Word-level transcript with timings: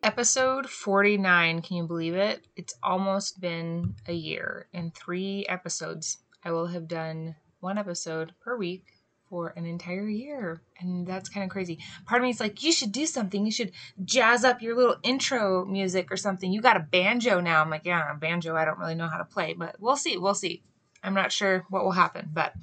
episode 0.05 0.69
49. 0.69 1.63
Can 1.63 1.77
you 1.79 1.87
believe 1.87 2.15
it? 2.15 2.47
It's 2.57 2.75
almost 2.83 3.41
been 3.41 3.95
a 4.07 4.13
year. 4.13 4.69
In 4.75 4.91
three 4.91 5.47
episodes, 5.49 6.19
I 6.45 6.53
will 6.53 6.67
have 6.67 6.87
done 6.87 7.37
one 7.61 7.79
episode 7.79 8.35
per 8.43 8.55
week 8.55 8.85
for 9.31 9.55
an 9.57 9.65
entire 9.65 10.07
year. 10.07 10.61
And 10.79 11.07
that's 11.07 11.31
kind 11.31 11.43
of 11.43 11.49
crazy. 11.49 11.79
Part 12.05 12.21
of 12.21 12.25
me 12.25 12.31
is 12.31 12.39
like, 12.39 12.63
you 12.63 12.71
should 12.71 12.93
do 12.93 13.07
something. 13.07 13.47
You 13.47 13.51
should 13.51 13.73
jazz 14.05 14.45
up 14.45 14.61
your 14.61 14.77
little 14.77 14.97
intro 15.03 15.65
music 15.65 16.13
or 16.13 16.19
something. 16.19 16.53
You 16.53 16.61
got 16.61 16.77
a 16.77 16.81
banjo 16.81 17.41
now. 17.41 17.63
I'm 17.63 17.71
like, 17.71 17.87
yeah, 17.87 18.13
a 18.13 18.15
banjo. 18.15 18.55
I 18.55 18.67
don't 18.67 18.79
really 18.79 18.95
know 18.95 19.09
how 19.09 19.17
to 19.17 19.25
play, 19.25 19.55
but 19.55 19.77
we'll 19.81 19.97
see. 19.97 20.19
We'll 20.19 20.35
see. 20.35 20.63
I'm 21.03 21.15
not 21.15 21.33
sure 21.33 21.65
what 21.71 21.83
will 21.85 21.93
happen, 21.93 22.31
but 22.33 22.55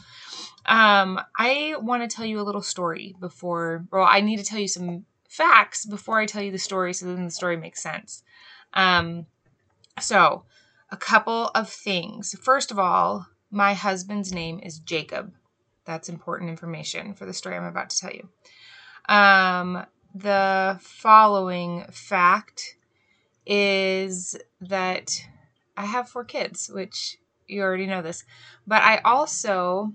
um, 0.66 1.20
I 1.38 1.76
want 1.80 2.08
to 2.08 2.16
tell 2.16 2.26
you 2.26 2.40
a 2.40 2.44
little 2.44 2.62
story 2.62 3.16
before. 3.20 3.86
Well, 3.92 4.08
I 4.08 4.22
need 4.22 4.38
to 4.38 4.44
tell 4.44 4.60
you 4.60 4.68
some 4.68 5.06
facts 5.32 5.86
before 5.86 6.20
I 6.20 6.26
tell 6.26 6.44
you 6.44 6.52
the 6.52 6.60
story 6.60 6.94
so 6.94 7.06
then 7.06 7.24
the 7.24 7.32
story 7.32 7.56
makes 7.56 7.82
sense. 7.82 8.22
Um, 8.74 9.28
so, 10.00 10.44
a 10.92 10.98
couple 10.98 11.52
of 11.56 11.70
things. 11.70 12.36
First 12.42 12.70
of 12.70 12.78
all, 12.78 13.28
my 13.50 13.74
husband's 13.74 14.34
name 14.34 14.60
is 14.62 14.80
Jacob. 14.80 15.34
That's 15.86 16.10
important 16.10 16.50
information 16.50 17.14
for 17.14 17.26
the 17.26 17.34
story 17.34 17.56
I'm 17.56 17.64
about 17.64 17.90
to 17.92 17.98
tell 17.98 18.12
you. 18.12 18.30
Um, 19.14 19.86
the 20.14 20.78
following 20.82 21.86
fact 21.92 22.76
is 23.46 24.36
that 24.60 25.26
I 25.78 25.86
have 25.86 26.10
four 26.10 26.26
kids, 26.26 26.70
which 26.70 27.18
you 27.48 27.62
already 27.62 27.88
know 27.88 28.02
this, 28.02 28.26
but 28.68 28.82
I 28.82 28.98
also 28.98 29.94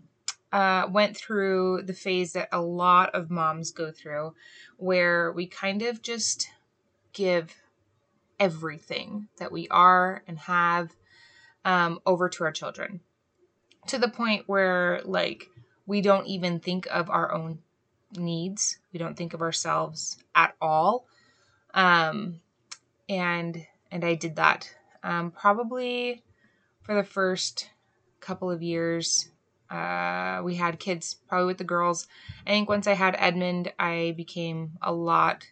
uh, 0.57 0.89
went 0.91 1.15
through 1.15 1.83
the 1.83 1.93
phase 1.93 2.33
that 2.33 2.49
a 2.51 2.63
lot 2.63 3.15
of 3.15 3.31
moms 3.31 3.73
go 3.73 3.93
through, 3.93 4.35
where 4.79 5.31
we 5.33 5.47
kind 5.47 5.83
of 5.83 6.01
just 6.01 6.49
give 7.13 7.55
everything 8.41 9.29
that 9.37 9.53
we 9.53 9.69
are 9.69 10.23
and 10.27 10.39
have 10.39 10.97
um, 11.67 12.01
over 12.07 12.31
to 12.31 12.43
our 12.43 12.53
children 12.53 13.01
to 13.87 13.99
the 13.99 14.09
point 14.09 14.45
where, 14.47 15.03
like, 15.05 15.51
we 15.85 16.01
don't 16.01 16.27
even 16.27 16.59
think 16.59 16.89
of 16.91 17.11
our 17.11 17.35
own 17.35 17.59
needs. 18.17 18.79
We 18.95 18.99
don't 18.99 19.15
think 19.15 19.35
of 19.35 19.43
ourselves 19.43 20.17
at 20.35 20.55
all. 20.59 21.07
Um, 21.75 22.41
and 23.11 23.67
and 23.91 24.05
I 24.07 24.15
did 24.15 24.37
that 24.37 24.75
um, 25.03 25.33
probably 25.33 26.23
for 26.81 26.95
the 26.95 27.05
first 27.05 27.69
couple 28.21 28.51
of 28.51 28.63
years 28.63 29.29
uh, 29.71 30.41
we 30.45 30.55
had 30.55 30.79
kids 30.79 31.17
probably 31.29 31.47
with 31.47 31.59
the 31.59 31.65
girls. 31.65 32.07
I 32.47 32.51
think 32.51 32.69
once 32.69 32.87
I 32.87 32.95
had 32.95 33.17
Edmund, 33.19 33.73
I 33.79 34.15
became 34.17 34.73
a 34.83 34.93
lot 34.93 35.47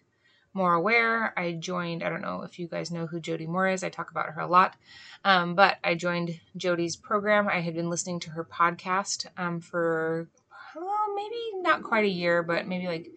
more 0.55 0.75
aware. 0.75 1.37
I 1.37 1.53
joined, 1.53 2.03
I 2.03 2.09
don't 2.09 2.23
know 2.23 2.43
if 2.43 2.59
you 2.59 2.69
guys 2.69 2.91
know 2.91 3.07
who 3.07 3.21
Jody 3.21 3.47
Moore 3.47 3.69
is, 3.69 3.83
I 3.83 3.89
talk 3.89 4.11
about 4.11 4.31
her 4.31 4.41
a 4.41 4.47
lot. 4.47 4.77
Um, 5.25 5.55
but 5.55 5.79
I 5.83 5.95
joined 5.95 6.39
Jody's 6.57 6.97
program. 6.97 7.49
I 7.49 7.61
had 7.61 7.75
been 7.75 7.91
listening 7.91 8.21
to 8.21 8.31
her 8.31 8.45
podcast 8.45 9.27
um, 9.37 9.61
for 9.61 10.29
well, 10.77 11.15
maybe 11.15 11.63
not 11.63 11.83
quite 11.83 12.05
a 12.05 12.09
year, 12.09 12.43
but 12.43 12.67
maybe 12.67 12.87
like 12.87 13.11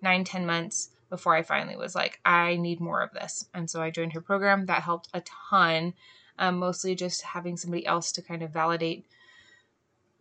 nine, 0.00 0.24
ten 0.24 0.46
months 0.46 0.90
before 1.10 1.34
I 1.34 1.42
finally 1.42 1.76
was 1.76 1.94
like, 1.94 2.20
I 2.24 2.56
need 2.56 2.80
more 2.80 3.02
of 3.02 3.12
this. 3.12 3.46
And 3.52 3.68
so 3.68 3.82
I 3.82 3.90
joined 3.90 4.14
her 4.14 4.20
program. 4.20 4.66
That 4.66 4.82
helped 4.82 5.08
a 5.12 5.22
ton, 5.50 5.94
um, 6.38 6.58
mostly 6.58 6.94
just 6.94 7.22
having 7.22 7.56
somebody 7.56 7.86
else 7.86 8.12
to 8.12 8.22
kind 8.22 8.42
of 8.42 8.50
validate 8.50 9.04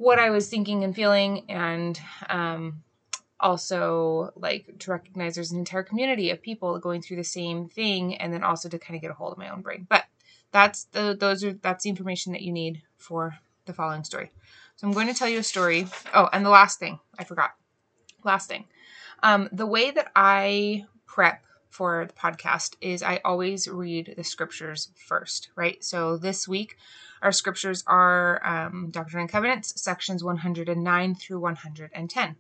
what 0.02 0.18
I 0.18 0.32
was 0.32 0.50
thinking 0.50 0.84
and 0.84 0.96
feeling, 0.96 1.46
and 1.48 2.00
um, 2.28 2.84
also 3.40 4.32
like 4.36 4.80
to 4.80 4.92
recognize 4.92 5.36
there's 5.36 5.52
an 5.52 5.60
entire 5.60 5.84
community 5.84 6.32
of 6.32 6.42
people 6.42 6.80
going 6.80 7.02
through 7.02 7.18
the 7.18 7.24
same 7.24 7.70
thing, 7.70 8.16
and 8.16 8.34
then 8.34 8.44
also 8.44 8.68
to 8.68 8.80
kind 8.80 8.96
of 8.96 9.02
get 9.02 9.12
a 9.12 9.14
hold 9.14 9.32
of 9.32 9.38
my 9.38 9.50
own 9.50 9.62
brain. 9.62 9.86
But 9.88 10.06
that's 10.52 10.86
the 10.86 11.16
those 11.18 11.44
are 11.44 11.54
that's 11.54 11.84
the 11.84 11.90
information 11.90 12.34
that 12.34 12.42
you 12.42 12.52
need 12.52 12.82
for 12.98 13.36
the 13.66 13.74
following 13.74 14.04
story. 14.04 14.32
So 14.76 14.88
I'm 14.88 14.94
going 14.94 15.08
to 15.08 15.14
tell 15.14 15.30
you 15.30 15.40
a 15.40 15.44
story. 15.44 15.86
Oh, 16.16 16.28
and 16.34 16.44
the 16.44 16.50
last 16.50 16.80
thing 16.80 17.00
I 17.20 17.24
forgot. 17.24 17.52
Last 18.24 18.48
thing, 18.48 18.66
um, 19.24 19.50
the 19.52 19.66
way 19.66 19.92
that 19.92 20.12
I 20.16 20.86
prep 21.06 21.44
for 21.72 22.06
the 22.06 22.14
podcast 22.14 22.76
is 22.82 23.02
I 23.02 23.22
always 23.26 23.68
read 23.68 24.14
the 24.16 24.24
scriptures 24.24 24.90
first, 25.08 25.50
right? 25.56 25.84
So 25.84 26.18
this 26.18 26.48
week 26.48 26.78
our 27.22 27.32
scriptures 27.32 27.84
are 27.88 28.46
um, 28.46 28.90
Doctrine 28.92 29.22
and 29.22 29.30
Covenants, 29.30 29.82
sections 29.82 30.24
109 30.24 31.16
through 31.16 31.40
110. 31.40 32.36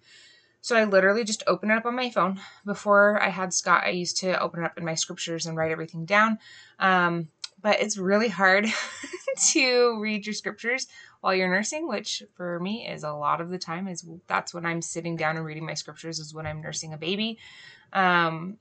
So 0.59 0.75
I 0.75 0.83
literally 0.83 1.23
just 1.23 1.43
open 1.47 1.71
it 1.71 1.75
up 1.75 1.85
on 1.85 1.95
my 1.95 2.09
phone. 2.09 2.39
Before 2.65 3.21
I 3.21 3.29
had 3.29 3.53
Scott, 3.53 3.83
I 3.83 3.89
used 3.89 4.17
to 4.17 4.39
open 4.39 4.61
it 4.61 4.65
up 4.65 4.77
in 4.77 4.85
my 4.85 4.95
scriptures 4.95 5.45
and 5.45 5.57
write 5.57 5.71
everything 5.71 6.05
down. 6.05 6.37
Um, 6.77 7.29
but 7.61 7.79
it's 7.79 7.97
really 7.97 8.27
hard 8.27 8.67
to 9.51 9.99
read 9.99 10.25
your 10.25 10.33
scriptures 10.33 10.87
while 11.21 11.33
you're 11.33 11.49
nursing, 11.49 11.87
which 11.87 12.23
for 12.35 12.59
me 12.59 12.87
is 12.87 13.03
a 13.03 13.13
lot 13.13 13.41
of 13.41 13.49
the 13.49 13.57
time 13.57 13.87
is 13.87 14.05
that's 14.27 14.53
when 14.53 14.65
I'm 14.65 14.81
sitting 14.81 15.15
down 15.15 15.37
and 15.37 15.45
reading 15.45 15.65
my 15.65 15.75
scriptures 15.75 16.19
is 16.19 16.33
when 16.33 16.45
I'm 16.45 16.61
nursing 16.61 16.93
a 16.93 16.97
baby. 16.97 17.39
Um, 17.93 18.57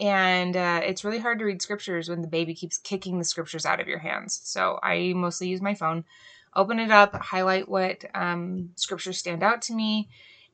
and 0.00 0.56
uh, 0.56 0.80
it's 0.82 1.04
really 1.04 1.18
hard 1.18 1.38
to 1.38 1.44
read 1.44 1.60
scriptures 1.60 2.08
when 2.08 2.22
the 2.22 2.28
baby 2.28 2.54
keeps 2.54 2.78
kicking 2.78 3.18
the 3.18 3.24
scriptures 3.24 3.66
out 3.66 3.80
of 3.80 3.86
your 3.86 3.98
hands. 3.98 4.40
So 4.44 4.80
I 4.82 5.12
mostly 5.14 5.48
use 5.48 5.60
my 5.60 5.74
phone, 5.74 6.04
open 6.56 6.80
it 6.80 6.90
up, 6.90 7.14
highlight 7.14 7.68
what 7.68 8.04
um, 8.14 8.70
scriptures 8.76 9.18
stand 9.18 9.42
out 9.42 9.60
to 9.62 9.74
me, 9.74 10.08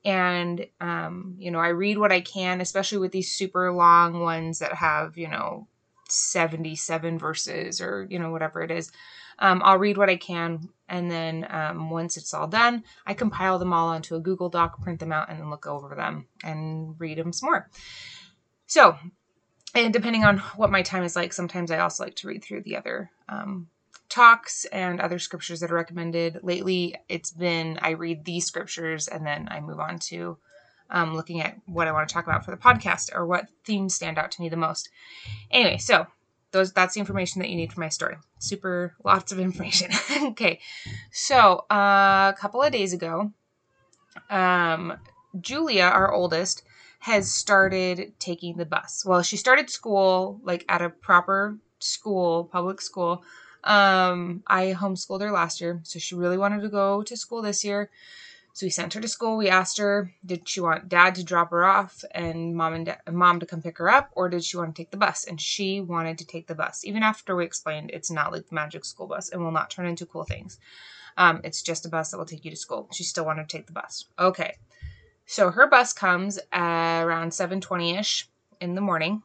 and 0.05 0.67
um, 0.81 1.37
you 1.39 1.53
know 1.53 1.61
I 1.61 1.69
read 1.69 1.97
what 1.97 2.13
I 2.13 2.21
can, 2.21 2.61
especially 2.61 2.99
with 2.99 3.13
these 3.13 3.31
super 3.31 3.73
long 3.73 4.21
ones 4.21 4.59
that 4.59 4.75
have 4.75 5.17
you 5.17 5.29
know 5.29 5.69
77 6.09 7.19
verses 7.19 7.81
or 7.81 8.07
you 8.11 8.19
know 8.19 8.31
whatever 8.33 8.63
it 8.63 8.73
is. 8.73 8.91
Um, 9.39 9.61
I'll 9.65 9.79
read 9.79 9.99
what 9.99 10.11
I 10.11 10.17
can, 10.17 10.71
and 10.89 11.09
then 11.09 11.47
um, 11.51 11.91
once 11.91 12.17
it's 12.17 12.35
all 12.35 12.49
done, 12.49 12.83
I 13.07 13.15
compile 13.15 13.61
them 13.61 13.73
all 13.73 13.89
onto 13.89 14.17
a 14.17 14.21
Google 14.21 14.49
Doc, 14.49 14.83
print 14.83 14.99
them 14.99 15.13
out, 15.13 15.29
and 15.29 15.39
then 15.39 15.51
look 15.51 15.67
over 15.67 15.95
them 15.95 16.27
and 16.43 16.99
read 16.99 17.19
them 17.19 17.33
some 17.33 17.51
more. 17.51 17.71
So 18.67 18.97
and 19.85 19.93
depending 19.93 20.25
on 20.25 20.39
what 20.57 20.71
my 20.71 20.83
time 20.83 21.03
is 21.03 21.17
like, 21.17 21.33
sometimes 21.33 21.71
I 21.71 21.79
also 21.79 22.05
like 22.05 22.17
to 22.17 22.29
read 22.29 22.43
through 22.43 22.63
the 22.63 22.77
other 22.77 23.11
um, 23.29 23.69
talks 24.09 24.65
and 24.67 25.01
other 25.01 25.19
scriptures 25.19 25.61
that 25.61 25.71
are 25.71 25.77
recommended. 25.77 26.41
Lately, 26.43 26.95
it's 27.09 27.31
been 27.31 27.79
I 27.83 27.91
read 27.91 28.25
these 28.25 28.47
scriptures 28.47 29.09
and 29.09 29.27
then 29.27 29.49
I 29.51 29.61
move 29.61 29.81
on 29.81 29.99
to 30.11 30.39
um, 30.91 31.15
looking 31.15 31.41
at 31.41 31.57
what 31.67 31.89
I 31.89 31.93
want 31.93 32.09
to 32.09 32.13
talk 32.13 32.27
about 32.27 32.45
for 32.45 32.51
the 32.51 32.57
podcast 32.57 33.15
or 33.15 33.27
what 33.27 33.49
themes 33.65 33.95
stand 33.95 34.19
out 34.19 34.31
to 34.33 34.43
me 34.43 34.49
the 34.49 34.57
most. 34.57 34.89
Anyway, 35.51 35.79
so 35.79 36.07
those 36.53 36.73
that's 36.73 36.95
the 36.95 37.01
information 37.01 37.41
that 37.41 37.51
you 37.51 37.57
need 37.57 37.73
for 37.73 37.81
my 37.81 37.89
story. 37.89 38.17
Super 38.39 38.95
lots 39.05 39.33
of 39.33 39.39
information. 39.41 39.91
okay, 40.23 40.61
so 41.11 41.65
uh, 41.71 42.33
a 42.35 42.39
couple 42.39 42.63
of 42.63 42.73
days 42.73 42.93
ago, 42.93 43.33
um, 44.31 44.95
Julia, 45.41 45.85
our 45.85 46.13
oldest, 46.13 46.63
has 47.07 47.33
started 47.33 48.13
taking 48.19 48.57
the 48.57 48.65
bus. 48.65 49.05
Well, 49.07 49.23
she 49.23 49.37
started 49.37 49.71
school 49.71 50.41
like 50.43 50.65
at 50.69 50.83
a 50.83 50.91
proper 50.91 51.57
school, 51.79 52.49
public 52.51 52.81
school. 52.81 53.23
Um, 53.63 54.43
I 54.45 54.75
homeschooled 54.77 55.21
her 55.21 55.31
last 55.31 55.61
year, 55.61 55.79
so 55.85 56.01
she 56.01 56.17
really 56.17 56.37
wanted 56.37 56.63
to 56.63 56.69
go 56.69 57.05
to 57.05 57.17
school 57.17 57.43
this 57.43 57.63
year. 57.63 57.91
So 58.55 58.67
we 58.67 58.71
sent 58.71 58.95
her 58.95 59.01
to 59.01 59.07
school. 59.07 59.37
We 59.37 59.49
asked 59.49 59.79
her, 59.79 60.13
did 60.25 60.49
she 60.49 60.61
want 60.61 60.89
dad 60.89 61.15
to 61.15 61.23
drop 61.23 61.51
her 61.51 61.65
off 61.65 62.03
and 62.11 62.57
mom 62.57 62.75
and 62.75 62.97
mom 63.13 63.39
to 63.39 63.47
come 63.47 63.63
pick 63.63 63.79
her 63.79 63.89
up, 63.89 64.11
or 64.17 64.29
did 64.29 64.43
she 64.43 64.57
want 64.57 64.75
to 64.75 64.83
take 64.83 64.91
the 64.91 64.97
bus? 64.97 65.27
And 65.29 65.41
she 65.41 65.81
wanted 65.81 66.19
to 66.19 66.27
take 66.27 66.49
the 66.49 66.57
bus, 66.57 66.85
even 66.85 67.05
after 67.05 67.37
we 67.37 67.45
explained 67.45 67.93
it's 67.93 68.11
not 68.11 68.33
like 68.33 68.49
the 68.49 68.55
magic 68.57 68.85
school 68.85 69.07
bus 69.07 69.29
and 69.29 69.45
will 69.45 69.53
not 69.53 69.71
turn 69.71 69.87
into 69.87 70.07
cool 70.07 70.25
things. 70.25 70.59
Um, 71.17 71.41
it's 71.45 71.63
just 71.63 71.87
a 71.87 71.89
bus 71.89 72.11
that 72.11 72.19
will 72.19 72.25
take 72.27 72.45
you 72.45 72.51
to 72.51 72.57
school. 72.57 72.89
She 72.93 73.05
still 73.05 73.25
wanted 73.25 73.49
to 73.49 73.57
take 73.57 73.69
the 73.69 73.73
bus. 73.73 74.07
Okay. 74.19 74.57
So 75.27 75.51
her 75.51 75.67
bus 75.69 75.93
comes 75.93 76.39
around 76.53 77.33
7:20ish 77.33 78.25
in 78.61 78.75
the 78.75 78.81
morning. 78.81 79.23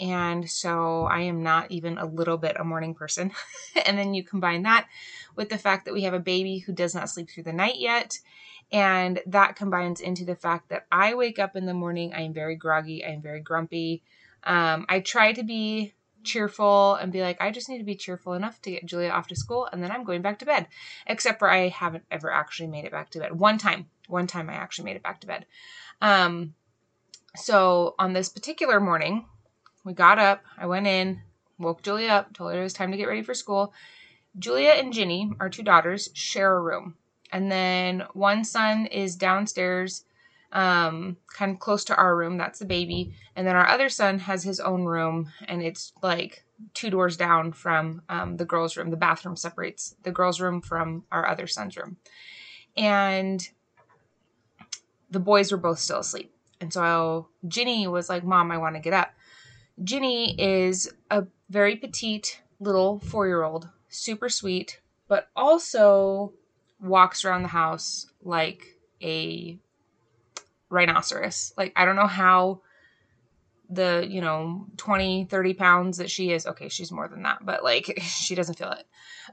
And 0.00 0.48
so 0.48 1.04
I 1.04 1.20
am 1.20 1.42
not 1.42 1.70
even 1.70 1.98
a 1.98 2.06
little 2.06 2.38
bit 2.38 2.56
a 2.58 2.64
morning 2.64 2.94
person. 2.94 3.32
and 3.86 3.98
then 3.98 4.14
you 4.14 4.24
combine 4.24 4.62
that 4.62 4.88
with 5.36 5.48
the 5.50 5.58
fact 5.58 5.84
that 5.84 5.94
we 5.94 6.02
have 6.02 6.14
a 6.14 6.20
baby 6.20 6.58
who 6.58 6.72
does 6.72 6.94
not 6.94 7.10
sleep 7.10 7.28
through 7.30 7.42
the 7.44 7.52
night 7.52 7.76
yet. 7.78 8.18
And 8.70 9.20
that 9.26 9.56
combines 9.56 10.00
into 10.00 10.24
the 10.24 10.34
fact 10.36 10.70
that 10.70 10.86
I 10.90 11.14
wake 11.14 11.38
up 11.38 11.56
in 11.56 11.66
the 11.66 11.74
morning, 11.74 12.14
I 12.14 12.22
am 12.22 12.32
very 12.32 12.56
groggy, 12.56 13.04
I 13.04 13.10
am 13.10 13.20
very 13.20 13.40
grumpy. 13.40 14.02
Um, 14.44 14.86
I 14.88 15.00
try 15.00 15.32
to 15.32 15.42
be 15.42 15.92
cheerful 16.24 16.94
and 16.94 17.12
be 17.12 17.22
like, 17.22 17.40
I 17.40 17.50
just 17.50 17.68
need 17.68 17.78
to 17.78 17.84
be 17.84 17.94
cheerful 17.94 18.32
enough 18.34 18.60
to 18.62 18.70
get 18.70 18.86
Julia 18.86 19.10
off 19.10 19.28
to 19.28 19.36
school 19.36 19.68
and 19.72 19.82
then 19.82 19.90
I'm 19.90 20.04
going 20.04 20.22
back 20.22 20.38
to 20.40 20.46
bed. 20.46 20.68
Except 21.06 21.38
for 21.38 21.50
I 21.50 21.68
haven't 21.68 22.04
ever 22.10 22.30
actually 22.32 22.68
made 22.68 22.84
it 22.84 22.92
back 22.92 23.10
to 23.10 23.18
bed. 23.18 23.38
One 23.38 23.58
time, 23.58 23.86
one 24.08 24.26
time 24.26 24.50
I 24.50 24.54
actually 24.54 24.86
made 24.86 24.96
it 24.96 25.02
back 25.02 25.20
to 25.20 25.26
bed. 25.26 25.46
Um, 26.00 26.54
so 27.36 27.94
on 27.98 28.12
this 28.12 28.28
particular 28.28 28.80
morning, 28.80 29.26
we 29.84 29.92
got 29.92 30.18
up, 30.18 30.44
I 30.58 30.66
went 30.66 30.86
in, 30.86 31.22
woke 31.58 31.82
Julia 31.82 32.08
up, 32.08 32.32
told 32.34 32.52
her 32.52 32.60
it 32.60 32.62
was 32.62 32.72
time 32.72 32.90
to 32.90 32.96
get 32.96 33.08
ready 33.08 33.22
for 33.22 33.34
school. 33.34 33.72
Julia 34.38 34.70
and 34.70 34.92
Ginny, 34.92 35.30
our 35.40 35.48
two 35.48 35.62
daughters, 35.62 36.08
share 36.14 36.54
a 36.54 36.60
room. 36.60 36.96
And 37.30 37.50
then 37.50 38.04
one 38.12 38.44
son 38.44 38.86
is 38.86 39.16
downstairs 39.16 40.04
um, 40.52 41.16
kind 41.26 41.50
of 41.50 41.58
close 41.58 41.84
to 41.84 41.96
our 41.96 42.16
room. 42.16 42.36
That's 42.36 42.58
the 42.58 42.64
baby. 42.64 43.14
And 43.34 43.46
then 43.46 43.56
our 43.56 43.66
other 43.66 43.88
son 43.88 44.18
has 44.20 44.44
his 44.44 44.60
own 44.60 44.84
room, 44.84 45.30
and 45.48 45.62
it's 45.62 45.92
like 46.02 46.44
two 46.74 46.90
doors 46.90 47.16
down 47.16 47.52
from 47.52 48.02
um, 48.08 48.36
the 48.36 48.44
girls' 48.44 48.76
room. 48.76 48.90
The 48.90 48.96
bathroom 48.96 49.36
separates 49.36 49.96
the 50.02 50.12
girls' 50.12 50.40
room 50.40 50.60
from 50.60 51.04
our 51.10 51.26
other 51.26 51.46
son's 51.46 51.76
room. 51.76 51.96
And 52.76 53.46
the 55.10 55.20
boys 55.20 55.50
were 55.50 55.58
both 55.58 55.78
still 55.78 56.00
asleep. 56.00 56.32
And 56.60 56.72
so 56.72 57.28
Ginny 57.48 57.86
was 57.86 58.08
like, 58.08 58.24
Mom, 58.24 58.52
I 58.52 58.58
want 58.58 58.76
to 58.76 58.80
get 58.80 58.92
up. 58.92 59.12
Ginny 59.82 60.40
is 60.40 60.92
a 61.10 61.24
very 61.50 61.76
petite 61.76 62.40
little 62.60 63.00
four 63.00 63.26
year 63.26 63.42
old, 63.42 63.68
super 63.88 64.28
sweet, 64.28 64.80
but 65.08 65.28
also 65.34 66.32
walks 66.80 67.24
around 67.24 67.42
the 67.42 67.48
house 67.48 68.06
like 68.22 68.78
a 69.02 69.58
rhinoceros. 70.72 71.52
Like, 71.56 71.72
I 71.76 71.84
don't 71.84 71.96
know 71.96 72.06
how 72.06 72.62
the, 73.68 74.06
you 74.08 74.20
know, 74.20 74.66
20, 74.76 75.26
30 75.26 75.54
pounds 75.54 75.98
that 75.98 76.10
she 76.10 76.32
is. 76.32 76.46
Okay, 76.46 76.68
she's 76.68 76.90
more 76.92 77.08
than 77.08 77.22
that, 77.22 77.44
but 77.44 77.62
like, 77.62 77.98
she 78.02 78.34
doesn't 78.34 78.58
feel 78.58 78.72
it. 78.72 78.86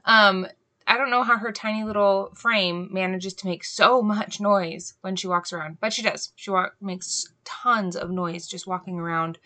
Um, 0.04 0.46
I 0.86 0.96
don't 0.96 1.10
know 1.10 1.22
how 1.22 1.38
her 1.38 1.52
tiny 1.52 1.84
little 1.84 2.32
frame 2.34 2.88
manages 2.90 3.34
to 3.34 3.46
make 3.46 3.64
so 3.64 4.02
much 4.02 4.40
noise 4.40 4.94
when 5.02 5.14
she 5.16 5.28
walks 5.28 5.52
around, 5.52 5.78
but 5.80 5.92
she 5.92 6.02
does. 6.02 6.32
She 6.36 6.50
walk, 6.50 6.74
makes 6.80 7.26
tons 7.44 7.96
of 7.96 8.10
noise 8.10 8.46
just 8.46 8.66
walking 8.66 8.98
around. 8.98 9.38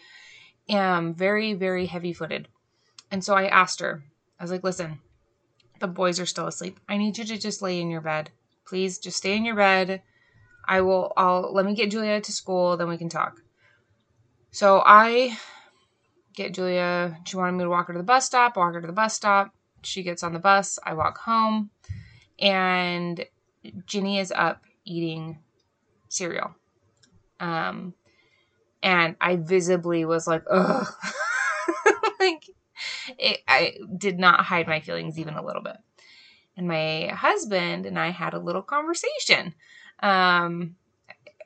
Um, 0.71 1.15
very, 1.15 1.53
very 1.53 1.87
heavy 1.87 2.13
footed. 2.13 2.49
And 3.11 3.23
so 3.23 3.35
I 3.35 3.47
asked 3.47 3.81
her, 3.81 4.03
I 4.41 4.45
was 4.45 4.51
like, 4.51 4.65
listen, 4.65 5.01
the 5.81 5.87
boys 5.87 6.19
are 6.19 6.27
still 6.27 6.47
asleep. 6.47 6.81
I 6.89 6.97
need 6.97 7.19
you 7.19 7.25
to 7.25 7.37
just 7.37 7.61
lay 7.61 7.79
in 7.81 7.91
your 7.91 8.01
bed. 8.01 8.31
Please 8.67 8.99
just 8.99 9.19
stay 9.19 9.37
in 9.37 9.45
your 9.45 9.57
bed. 9.57 10.03
I 10.67 10.81
will 10.81 11.13
I'll 11.17 11.53
let 11.53 11.67
me 11.67 11.75
get 11.75 11.91
Julia 11.91 12.21
to 12.21 12.33
school, 12.33 12.77
then 12.77 12.89
we 12.89 12.99
can 12.99 13.09
talk. 13.09 13.41
So 14.51 14.83
I 14.85 15.37
get 16.35 16.55
Julia, 16.55 17.19
she 17.25 17.37
wanted 17.37 17.53
me 17.53 17.65
to 17.65 17.71
walk 17.71 17.89
her 17.89 17.93
to 17.93 17.99
the 17.99 18.05
bus 18.05 18.27
stop, 18.27 18.57
walk 18.57 18.75
her 18.75 18.81
to 18.81 18.87
the 18.87 18.93
bus 18.93 19.15
stop. 19.15 19.55
She 19.83 20.03
gets 20.03 20.23
on 20.23 20.33
the 20.33 20.39
bus, 20.39 20.79
I 20.83 20.95
walk 20.95 21.19
home, 21.19 21.71
and 22.39 23.25
Ginny 23.87 24.19
is 24.19 24.33
up 24.33 24.63
eating 24.85 25.39
cereal. 26.09 26.55
Um 27.41 27.95
and 28.83 29.17
I 29.21 29.37
visibly 29.37 30.05
was 30.05 30.27
like, 30.27 30.45
ugh. 30.51 30.87
like 32.21 32.51
it, 33.19 33.41
I 33.49 33.75
did 33.97 34.19
not 34.19 34.45
hide 34.45 34.67
my 34.67 34.81
feelings 34.81 35.19
even 35.19 35.35
a 35.35 35.45
little 35.45 35.63
bit. 35.63 35.77
And 36.57 36.69
my 36.69 37.09
husband 37.09 37.87
and 37.87 37.99
I 37.99 38.11
had 38.11 38.35
a 38.35 38.39
little 38.39 38.63
conversation 38.63 39.55
um, 40.05 40.77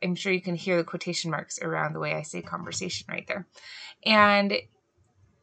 I'm 0.03 0.17
sure 0.17 0.33
you 0.33 0.41
can 0.41 0.57
hear 0.57 0.77
the 0.77 0.85
quotation 0.85 1.31
marks 1.31 1.61
around 1.63 1.93
the 1.93 2.01
way 2.01 2.15
I 2.15 2.23
say 2.23 2.43
conversation 2.43 3.07
right 3.09 3.27
there. 3.27 3.47
And 4.05 4.53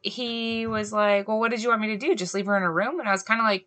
he 0.02 0.66
was 0.66 0.92
like, 0.92 1.26
Well, 1.26 1.38
what 1.38 1.50
did 1.50 1.62
you 1.62 1.70
want 1.70 1.80
me 1.80 1.88
to 1.88 1.96
do? 1.96 2.14
Just 2.14 2.34
leave 2.34 2.46
her 2.46 2.56
in 2.56 2.62
a 2.62 2.70
room? 2.70 3.00
And 3.00 3.08
I 3.08 3.12
was 3.12 3.22
kind 3.22 3.40
of 3.40 3.44
like, 3.44 3.66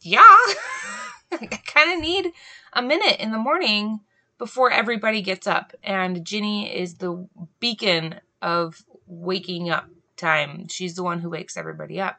Yeah. 0.00 0.18
I 1.32 1.60
kind 1.64 1.92
of 1.92 2.00
need 2.00 2.32
a 2.72 2.82
minute 2.82 3.20
in 3.20 3.30
the 3.30 3.38
morning 3.38 4.00
before 4.36 4.70
everybody 4.70 5.22
gets 5.22 5.46
up. 5.46 5.72
And 5.82 6.24
Ginny 6.24 6.74
is 6.74 6.94
the 6.94 7.28
beacon 7.60 8.20
of 8.42 8.84
waking 9.06 9.70
up 9.70 9.88
time. 10.16 10.66
She's 10.68 10.96
the 10.96 11.02
one 11.04 11.20
who 11.20 11.30
wakes 11.30 11.56
everybody 11.56 12.00
up. 12.00 12.18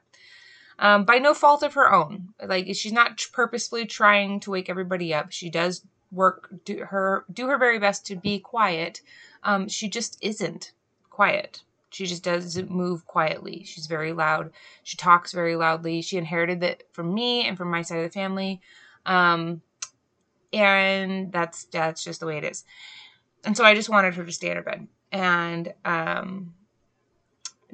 Um, 0.77 1.03
by 1.03 1.17
no 1.17 1.33
fault 1.33 1.61
of 1.63 1.73
her 1.73 1.91
own. 1.91 2.29
Like 2.41 2.67
she's 2.73 2.93
not 2.93 3.21
purposefully 3.33 3.85
trying 3.85 4.39
to 4.41 4.51
wake 4.51 4.69
everybody 4.69 5.13
up. 5.13 5.31
She 5.31 5.49
does 5.49 5.83
work 6.11 6.49
do 6.65 6.79
her 6.85 7.25
do 7.31 7.47
her 7.47 7.57
very 7.57 7.79
best 7.79 8.05
to 8.07 8.15
be 8.15 8.39
quiet. 8.39 9.01
Um, 9.43 9.67
she 9.67 9.89
just 9.89 10.17
isn't 10.21 10.73
quiet. 11.09 11.61
She 11.91 12.05
just 12.05 12.23
doesn't 12.23 12.69
move 12.69 13.05
quietly. 13.05 13.63
She's 13.63 13.87
very 13.87 14.13
loud. 14.13 14.51
She 14.83 14.97
talks 14.97 15.31
very 15.33 15.55
loudly. 15.55 16.01
She 16.01 16.17
inherited 16.17 16.61
that 16.61 16.83
from 16.91 17.13
me 17.13 17.47
and 17.47 17.57
from 17.57 17.71
my 17.71 17.81
side 17.81 17.97
of 17.97 18.03
the 18.03 18.09
family. 18.09 18.61
Um, 19.05 19.61
and 20.53 21.31
that's 21.31 21.65
that's 21.65 22.03
just 22.03 22.19
the 22.19 22.25
way 22.25 22.37
it 22.37 22.43
is. 22.43 22.63
And 23.43 23.55
so 23.55 23.63
i 23.63 23.73
just 23.73 23.89
wanted 23.89 24.15
her 24.15 24.25
to 24.25 24.31
stay 24.31 24.49
in 24.49 24.57
her 24.57 24.63
bed. 24.63 24.87
And 25.11 25.73
um, 25.85 26.53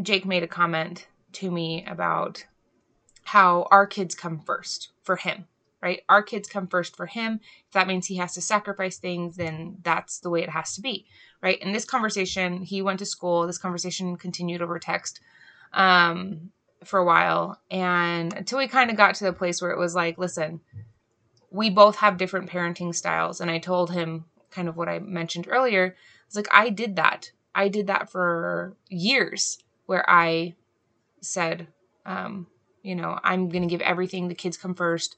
jake 0.01 0.25
made 0.25 0.43
a 0.43 0.47
comment 0.47 1.07
to 1.33 1.51
me 1.51 1.85
about 1.85 2.45
how 3.23 3.67
our 3.71 3.87
kids 3.87 4.15
come 4.15 4.39
first 4.39 4.89
for 5.03 5.15
him 5.15 5.47
right? 5.85 6.01
Our 6.09 6.23
kids 6.23 6.49
come 6.49 6.65
first 6.65 6.97
for 6.97 7.05
him. 7.05 7.39
If 7.67 7.73
that 7.73 7.85
means 7.85 8.07
he 8.07 8.15
has 8.15 8.33
to 8.33 8.41
sacrifice 8.41 8.97
things, 8.97 9.37
then 9.37 9.77
that's 9.83 10.17
the 10.17 10.31
way 10.31 10.41
it 10.41 10.49
has 10.49 10.73
to 10.73 10.81
be, 10.81 11.05
right? 11.43 11.61
In 11.61 11.73
this 11.73 11.85
conversation, 11.85 12.63
he 12.63 12.81
went 12.81 12.97
to 12.99 13.05
school. 13.05 13.45
This 13.45 13.59
conversation 13.59 14.17
continued 14.17 14.63
over 14.63 14.79
text 14.79 15.19
um, 15.73 16.49
for 16.83 16.97
a 16.97 17.05
while. 17.05 17.61
And 17.69 18.33
until 18.33 18.57
we 18.57 18.67
kind 18.67 18.89
of 18.89 18.97
got 18.97 19.13
to 19.15 19.25
the 19.25 19.31
place 19.31 19.61
where 19.61 19.69
it 19.69 19.77
was 19.77 19.93
like, 19.93 20.17
listen, 20.17 20.59
we 21.51 21.69
both 21.69 21.97
have 21.97 22.17
different 22.17 22.49
parenting 22.49 22.95
styles. 22.95 23.39
And 23.39 23.51
I 23.51 23.59
told 23.59 23.91
him 23.91 24.25
kind 24.49 24.67
of 24.67 24.77
what 24.77 24.89
I 24.89 24.97
mentioned 24.97 25.47
earlier. 25.47 25.95
It's 26.25 26.35
like, 26.35 26.47
I 26.51 26.71
did 26.71 26.95
that. 26.95 27.29
I 27.53 27.67
did 27.67 27.85
that 27.87 28.09
for 28.09 28.75
years 28.89 29.59
where 29.85 30.09
I 30.09 30.55
said, 31.21 31.67
um, 32.07 32.47
you 32.81 32.95
know, 32.95 33.19
I'm 33.23 33.49
going 33.49 33.61
to 33.61 33.69
give 33.69 33.81
everything. 33.81 34.29
The 34.29 34.33
kids 34.33 34.57
come 34.57 34.73
first. 34.73 35.15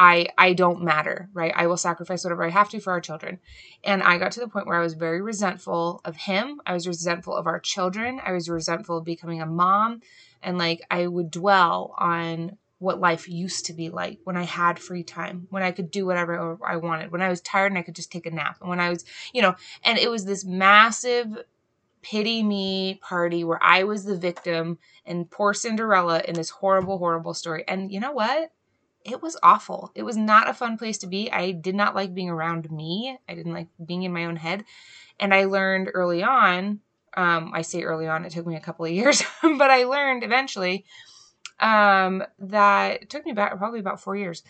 I 0.00 0.28
I 0.38 0.54
don't 0.54 0.82
matter, 0.82 1.28
right? 1.34 1.52
I 1.54 1.66
will 1.66 1.76
sacrifice 1.76 2.24
whatever 2.24 2.42
I 2.42 2.48
have 2.48 2.70
to 2.70 2.80
for 2.80 2.90
our 2.90 3.02
children. 3.02 3.38
And 3.84 4.02
I 4.02 4.16
got 4.16 4.32
to 4.32 4.40
the 4.40 4.48
point 4.48 4.66
where 4.66 4.78
I 4.80 4.82
was 4.82 4.94
very 4.94 5.20
resentful 5.20 6.00
of 6.06 6.16
him. 6.16 6.62
I 6.64 6.72
was 6.72 6.88
resentful 6.88 7.36
of 7.36 7.46
our 7.46 7.60
children. 7.60 8.18
I 8.24 8.32
was 8.32 8.48
resentful 8.48 8.96
of 8.96 9.04
becoming 9.04 9.42
a 9.42 9.46
mom 9.46 10.00
and 10.42 10.56
like 10.56 10.80
I 10.90 11.06
would 11.06 11.30
dwell 11.30 11.94
on 11.98 12.56
what 12.78 12.98
life 12.98 13.28
used 13.28 13.66
to 13.66 13.74
be 13.74 13.90
like 13.90 14.20
when 14.24 14.38
I 14.38 14.44
had 14.44 14.78
free 14.78 15.02
time, 15.02 15.46
when 15.50 15.62
I 15.62 15.70
could 15.70 15.90
do 15.90 16.06
whatever 16.06 16.56
I 16.66 16.76
wanted, 16.78 17.12
when 17.12 17.20
I 17.20 17.28
was 17.28 17.42
tired 17.42 17.70
and 17.70 17.78
I 17.78 17.82
could 17.82 17.94
just 17.94 18.10
take 18.10 18.24
a 18.24 18.30
nap, 18.30 18.56
and 18.62 18.70
when 18.70 18.80
I 18.80 18.88
was, 18.88 19.04
you 19.34 19.42
know, 19.42 19.54
and 19.84 19.98
it 19.98 20.10
was 20.10 20.24
this 20.24 20.46
massive 20.46 21.44
pity 22.00 22.42
me 22.42 22.98
party 23.02 23.44
where 23.44 23.62
I 23.62 23.84
was 23.84 24.04
the 24.04 24.16
victim 24.16 24.78
and 25.04 25.30
poor 25.30 25.52
Cinderella 25.52 26.22
in 26.26 26.34
this 26.34 26.48
horrible, 26.48 26.96
horrible 26.96 27.34
story. 27.34 27.64
And 27.68 27.92
you 27.92 28.00
know 28.00 28.12
what? 28.12 28.50
It 29.04 29.22
was 29.22 29.36
awful. 29.42 29.90
It 29.94 30.02
was 30.02 30.16
not 30.16 30.48
a 30.48 30.54
fun 30.54 30.76
place 30.76 30.98
to 30.98 31.06
be. 31.06 31.30
I 31.30 31.52
did 31.52 31.74
not 31.74 31.94
like 31.94 32.14
being 32.14 32.30
around 32.30 32.70
me. 32.70 33.18
I 33.28 33.34
didn't 33.34 33.54
like 33.54 33.68
being 33.84 34.02
in 34.02 34.12
my 34.12 34.26
own 34.26 34.36
head. 34.36 34.64
And 35.18 35.34
I 35.34 35.44
learned 35.44 35.90
early 35.94 36.22
on, 36.22 36.80
um, 37.16 37.52
I 37.54 37.62
say 37.62 37.82
early 37.82 38.06
on, 38.06 38.24
it 38.24 38.32
took 38.32 38.46
me 38.46 38.56
a 38.56 38.60
couple 38.60 38.84
of 38.84 38.90
years, 38.92 39.22
but 39.42 39.70
I 39.70 39.84
learned 39.84 40.22
eventually 40.22 40.84
um, 41.60 42.22
that 42.38 43.02
it 43.02 43.10
took 43.10 43.24
me 43.24 43.32
about 43.32 43.56
probably 43.58 43.80
about 43.80 44.00
four 44.00 44.16
years 44.16 44.42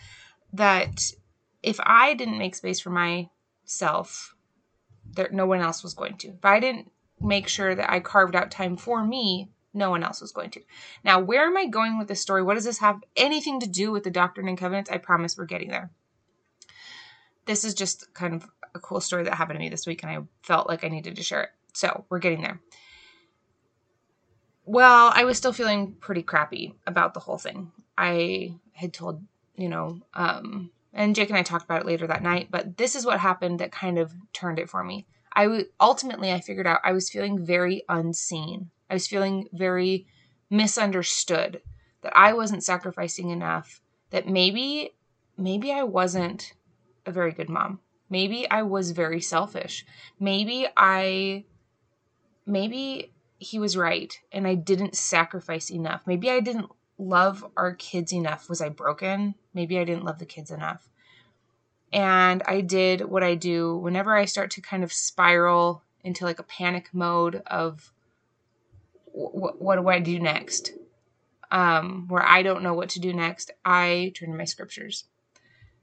that 0.53 1.01
if 1.63 1.79
I 1.81 2.13
didn't 2.13 2.37
make 2.37 2.55
space 2.55 2.79
for 2.79 2.89
myself, 2.89 4.35
there 5.13 5.29
no 5.31 5.45
one 5.45 5.61
else 5.61 5.83
was 5.83 5.93
going 5.93 6.17
to. 6.17 6.29
If 6.29 6.45
I 6.45 6.59
didn't 6.59 6.91
make 7.19 7.47
sure 7.47 7.75
that 7.75 7.91
I 7.91 7.99
carved 7.99 8.35
out 8.35 8.51
time 8.51 8.77
for 8.77 9.05
me, 9.05 9.49
no 9.73 9.89
one 9.89 10.03
else 10.03 10.21
was 10.21 10.31
going 10.31 10.49
to. 10.51 10.61
Now, 11.03 11.19
where 11.19 11.45
am 11.45 11.57
I 11.57 11.65
going 11.67 11.97
with 11.97 12.07
this 12.07 12.21
story? 12.21 12.43
What 12.43 12.55
does 12.55 12.65
this 12.65 12.79
have 12.79 13.03
anything 13.15 13.59
to 13.61 13.67
do 13.67 13.91
with 13.91 14.03
the 14.03 14.11
Doctrine 14.11 14.47
and 14.47 14.57
Covenants? 14.57 14.89
I 14.89 14.97
promise 14.97 15.37
we're 15.37 15.45
getting 15.45 15.69
there. 15.69 15.91
This 17.45 17.63
is 17.63 17.73
just 17.73 18.13
kind 18.13 18.35
of 18.35 18.49
a 18.75 18.79
cool 18.79 19.01
story 19.01 19.23
that 19.23 19.33
happened 19.33 19.57
to 19.57 19.63
me 19.63 19.69
this 19.69 19.87
week, 19.87 20.03
and 20.03 20.11
I 20.11 20.19
felt 20.43 20.67
like 20.67 20.83
I 20.83 20.89
needed 20.89 21.15
to 21.15 21.23
share 21.23 21.43
it. 21.43 21.49
So, 21.73 22.05
we're 22.09 22.19
getting 22.19 22.41
there. 22.41 22.61
Well, 24.65 25.11
I 25.13 25.23
was 25.23 25.37
still 25.37 25.53
feeling 25.53 25.93
pretty 25.93 26.21
crappy 26.21 26.75
about 26.85 27.13
the 27.13 27.19
whole 27.19 27.37
thing. 27.37 27.71
I 27.97 28.55
had 28.73 28.93
told, 28.93 29.23
you 29.55 29.69
know, 29.69 30.01
um, 30.13 30.71
and 30.93 31.15
Jake 31.15 31.29
and 31.29 31.37
I 31.37 31.43
talked 31.43 31.65
about 31.65 31.81
it 31.81 31.87
later 31.87 32.07
that 32.07 32.23
night, 32.23 32.49
but 32.51 32.77
this 32.77 32.95
is 32.95 33.05
what 33.05 33.19
happened 33.19 33.59
that 33.59 33.71
kind 33.71 33.97
of 33.97 34.13
turned 34.33 34.59
it 34.59 34.69
for 34.69 34.83
me. 34.83 35.07
I 35.33 35.43
w- 35.45 35.65
ultimately 35.79 36.31
I 36.31 36.41
figured 36.41 36.67
out 36.67 36.81
I 36.83 36.91
was 36.91 37.09
feeling 37.09 37.43
very 37.43 37.83
unseen 37.87 38.69
I 38.91 38.95
was 38.95 39.07
feeling 39.07 39.47
very 39.53 40.05
misunderstood, 40.49 41.61
that 42.01 42.11
I 42.13 42.33
wasn't 42.33 42.63
sacrificing 42.63 43.29
enough, 43.29 43.81
that 44.09 44.27
maybe 44.27 44.93
maybe 45.37 45.71
I 45.71 45.83
wasn't 45.83 46.53
a 47.05 47.11
very 47.11 47.31
good 47.31 47.49
mom. 47.49 47.79
Maybe 48.09 48.49
I 48.51 48.63
was 48.63 48.91
very 48.91 49.21
selfish. 49.21 49.85
Maybe 50.19 50.67
I 50.75 51.45
maybe 52.45 53.13
he 53.39 53.59
was 53.59 53.77
right 53.77 54.19
and 54.31 54.45
I 54.45 54.55
didn't 54.55 54.97
sacrifice 54.97 55.71
enough. 55.71 56.01
Maybe 56.05 56.29
I 56.29 56.41
didn't 56.41 56.69
love 56.97 57.45
our 57.55 57.73
kids 57.73 58.11
enough. 58.11 58.49
Was 58.49 58.61
I 58.61 58.67
broken? 58.67 59.35
Maybe 59.53 59.79
I 59.79 59.85
didn't 59.85 60.03
love 60.03 60.19
the 60.19 60.25
kids 60.25 60.51
enough. 60.51 60.89
And 61.93 62.43
I 62.45 62.59
did 62.59 63.05
what 63.05 63.23
I 63.23 63.35
do 63.35 63.77
whenever 63.77 64.15
I 64.15 64.25
start 64.25 64.51
to 64.51 64.61
kind 64.61 64.83
of 64.83 64.91
spiral 64.91 65.81
into 66.03 66.25
like 66.25 66.39
a 66.39 66.43
panic 66.43 66.89
mode 66.93 67.41
of 67.47 67.93
what, 69.11 69.61
what 69.61 69.75
do 69.75 69.87
I 69.87 69.99
do 69.99 70.19
next? 70.19 70.71
Um, 71.51 72.05
where 72.07 72.23
I 72.23 72.43
don't 72.43 72.63
know 72.63 72.73
what 72.73 72.89
to 72.89 72.99
do 72.99 73.13
next, 73.13 73.51
I 73.65 74.13
turn 74.15 74.31
to 74.31 74.37
my 74.37 74.45
scriptures. 74.45 75.05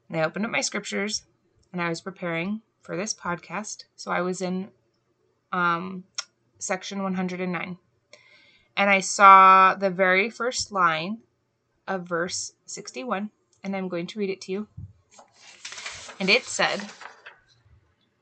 And 0.08 0.18
I 0.18 0.24
opened 0.24 0.46
up 0.46 0.50
my 0.50 0.62
scriptures 0.62 1.24
and 1.72 1.82
I 1.82 1.90
was 1.90 2.00
preparing 2.00 2.62
for 2.80 2.96
this 2.96 3.12
podcast. 3.12 3.84
So 3.96 4.10
I 4.10 4.22
was 4.22 4.40
in 4.40 4.68
um, 5.52 6.04
section 6.58 7.02
109. 7.02 7.76
And 8.76 8.90
I 8.90 9.00
saw 9.00 9.74
the 9.74 9.90
very 9.90 10.30
first 10.30 10.70
line 10.70 11.18
of 11.86 12.06
verse 12.06 12.52
61, 12.66 13.30
and 13.64 13.74
I'm 13.74 13.88
going 13.88 14.06
to 14.06 14.18
read 14.18 14.30
it 14.30 14.40
to 14.42 14.52
you. 14.52 14.68
And 16.20 16.30
it 16.30 16.44
said, 16.44 16.90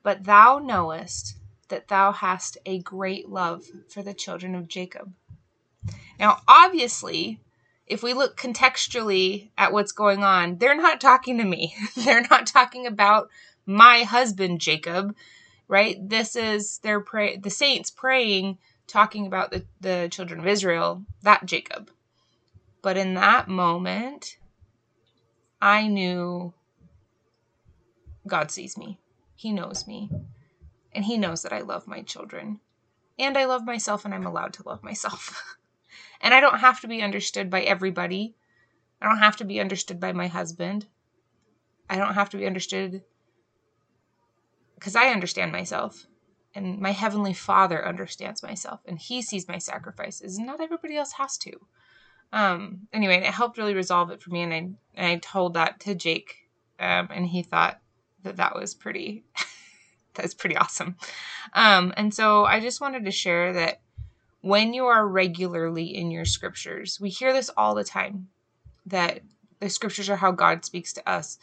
But 0.03 0.25
thou 0.25 0.59
knowest 0.59 1.36
that 1.69 1.89
thou 1.89 2.13
hast 2.13 2.59
a 2.67 2.79
great 2.81 3.29
love 3.29 3.65
for 3.89 4.03
the 4.03 4.15
children 4.15 4.55
of 4.55 4.69
Jacob. 4.69 5.13
Now, 6.19 6.41
obviously, 6.49 7.41
if 7.87 8.03
we 8.03 8.15
look 8.15 8.37
contextually 8.37 9.51
at 9.57 9.73
what's 9.73 9.93
going 9.93 10.25
on, 10.25 10.59
they're 10.59 10.77
not 10.77 11.01
talking 11.01 11.39
to 11.39 11.45
me. 11.45 11.75
they're 11.97 12.27
not 12.31 12.47
talking 12.47 12.87
about 12.87 13.31
my 13.65 14.03
husband 14.03 14.61
Jacob, 14.61 15.15
right? 15.69 15.97
This 16.09 16.37
is 16.37 16.79
their 16.79 17.01
pray 17.01 17.37
the 17.37 17.51
saints 17.51 17.91
praying 17.91 18.59
talking 18.87 19.27
about 19.27 19.51
the, 19.51 19.65
the 19.81 20.09
children 20.11 20.41
of 20.41 20.47
Israel, 20.47 21.05
that 21.23 21.45
Jacob. 21.45 21.91
But 22.83 22.97
in 22.97 23.15
that 23.15 23.49
moment, 23.49 24.39
I 25.61 25.89
knew 25.89 26.55
God 28.27 28.51
sees 28.51 28.77
me. 28.77 28.99
He 29.35 29.53
knows 29.53 29.87
me. 29.87 30.09
And 30.97 31.05
He 31.05 31.19
knows 31.19 31.43
that 31.43 31.53
I 31.53 31.61
love 31.61 31.87
my 31.87 32.03
children. 32.03 32.61
And 33.19 33.37
I 33.37 33.45
love 33.45 33.65
myself, 33.65 34.05
and 34.05 34.15
I'm 34.15 34.27
allowed 34.27 34.55
to 34.55 34.67
love 34.67 34.83
myself. 34.83 35.57
and 36.21 36.35
I 36.35 36.41
don't 36.41 36.59
have 36.59 36.81
to 36.81 36.89
be 36.89 37.03
understood 37.03 37.51
by 37.51 37.61
everybody. 37.61 38.35
I 39.01 39.07
don't 39.07 39.19
have 39.19 39.37
to 39.37 39.45
be 39.45 39.61
understood 39.61 40.01
by 40.01 40.13
my 40.13 40.27
husband. 40.27 40.87
I 41.89 41.99
don't 41.99 42.15
have 42.15 42.31
to 42.31 42.39
be 42.39 42.47
understood 42.47 43.03
because 44.75 44.97
I 44.97 45.09
understand 45.09 45.53
myself. 45.53 46.07
And 46.55 46.81
my 46.81 46.93
Heavenly 46.93 47.35
Father 47.35 47.87
understands 47.87 48.43
myself. 48.43 48.81
And 48.87 48.99
He 48.99 49.21
sees 49.21 49.47
my 49.47 49.59
sacrifices. 49.59 50.39
And 50.39 50.47
not 50.47 50.63
everybody 50.63 50.97
else 50.97 51.13
has 51.13 51.37
to. 51.39 51.53
Um, 52.33 52.89
anyway, 52.93 53.19
it 53.19 53.27
helped 53.27 53.59
really 53.59 53.75
resolve 53.75 54.11
it 54.11 54.23
for 54.23 54.31
me. 54.31 54.43
And 54.43 54.55
I, 54.55 54.57
and 54.95 55.07
I 55.07 55.17
told 55.17 55.55
that 55.55 55.81
to 55.81 55.95
Jake. 55.95 56.49
Um, 56.79 57.09
and 57.11 57.27
he 57.27 57.43
thought 57.43 57.81
that 58.23 58.37
that 58.37 58.55
was 58.55 58.75
pretty 58.75 59.25
that's 60.23 60.35
pretty 60.35 60.57
awesome. 60.57 60.97
Um, 61.53 61.93
and 61.97 62.13
so 62.13 62.45
I 62.45 62.61
just 62.61 62.81
wanted 62.81 63.05
to 63.05 63.11
share 63.11 63.53
that 63.55 63.81
when 64.41 64.75
you 64.75 64.87
are 64.87 65.07
regularly 65.07 65.95
in 65.97 66.11
your 66.11 66.25
scriptures, 66.25 67.01
we 67.01 67.09
hear 67.09 67.33
this 67.33 67.51
all 67.57 67.75
the 67.75 67.85
time 67.85 68.29
that 68.87 69.21
the 69.61 69.69
scriptures 69.69 70.09
are 70.09 70.17
how 70.17 70.31
God 70.31 70.65
speaks 70.65 70.93
to 70.95 71.09
us. 71.09 71.39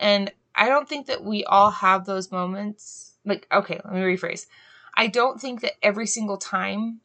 And 0.00 0.32
I 0.54 0.68
don't 0.68 0.88
think 0.88 1.06
that 1.06 1.22
we 1.22 1.44
all 1.44 1.70
have 1.70 2.04
those 2.04 2.32
moments. 2.32 3.12
Like, 3.24 3.46
okay, 3.52 3.80
let 3.84 3.94
me 3.94 4.00
rephrase. 4.00 4.46
I 4.94 5.06
don't 5.06 5.40
think 5.40 5.60
that 5.60 5.74
every 5.82 6.06
single 6.06 6.38
time 6.38 7.00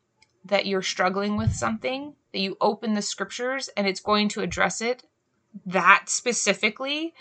that 0.45 0.65
you're 0.65 0.81
struggling 0.81 1.37
with 1.37 1.53
something, 1.53 2.15
that 2.31 2.39
you 2.39 2.57
open 2.59 2.95
the 2.95 3.01
scriptures 3.01 3.69
and 3.77 3.87
it's 3.87 3.99
going 3.99 4.29
to 4.29 4.41
address 4.41 4.81
it 4.81 5.03
that 5.67 6.05
specifically. 6.07 7.13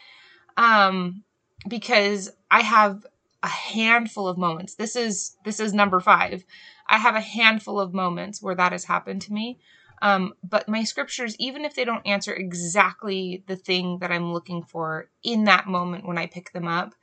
Um, 0.56 1.24
because 1.68 2.30
I 2.50 2.62
have 2.62 3.06
a 3.42 3.48
handful 3.48 4.28
of 4.28 4.38
moments. 4.38 4.74
This 4.74 4.96
is 4.96 5.36
this 5.44 5.60
is 5.60 5.72
number 5.72 6.00
five. 6.00 6.44
I 6.86 6.98
have 6.98 7.14
a 7.14 7.20
handful 7.20 7.80
of 7.80 7.94
moments 7.94 8.42
where 8.42 8.54
that 8.54 8.72
has 8.72 8.84
happened 8.84 9.22
to 9.22 9.32
me. 9.32 9.58
Um, 10.00 10.34
but 10.42 10.68
my 10.68 10.82
scriptures, 10.82 11.36
even 11.38 11.64
if 11.64 11.74
they 11.76 11.84
don't 11.84 12.06
answer 12.06 12.34
exactly 12.34 13.44
the 13.46 13.56
thing 13.56 13.98
that 14.00 14.10
I'm 14.10 14.32
looking 14.32 14.62
for 14.64 15.08
in 15.22 15.44
that 15.44 15.68
moment 15.68 16.06
when 16.06 16.18
I 16.18 16.26
pick 16.26 16.52
them 16.52 16.66
up, 16.66 16.94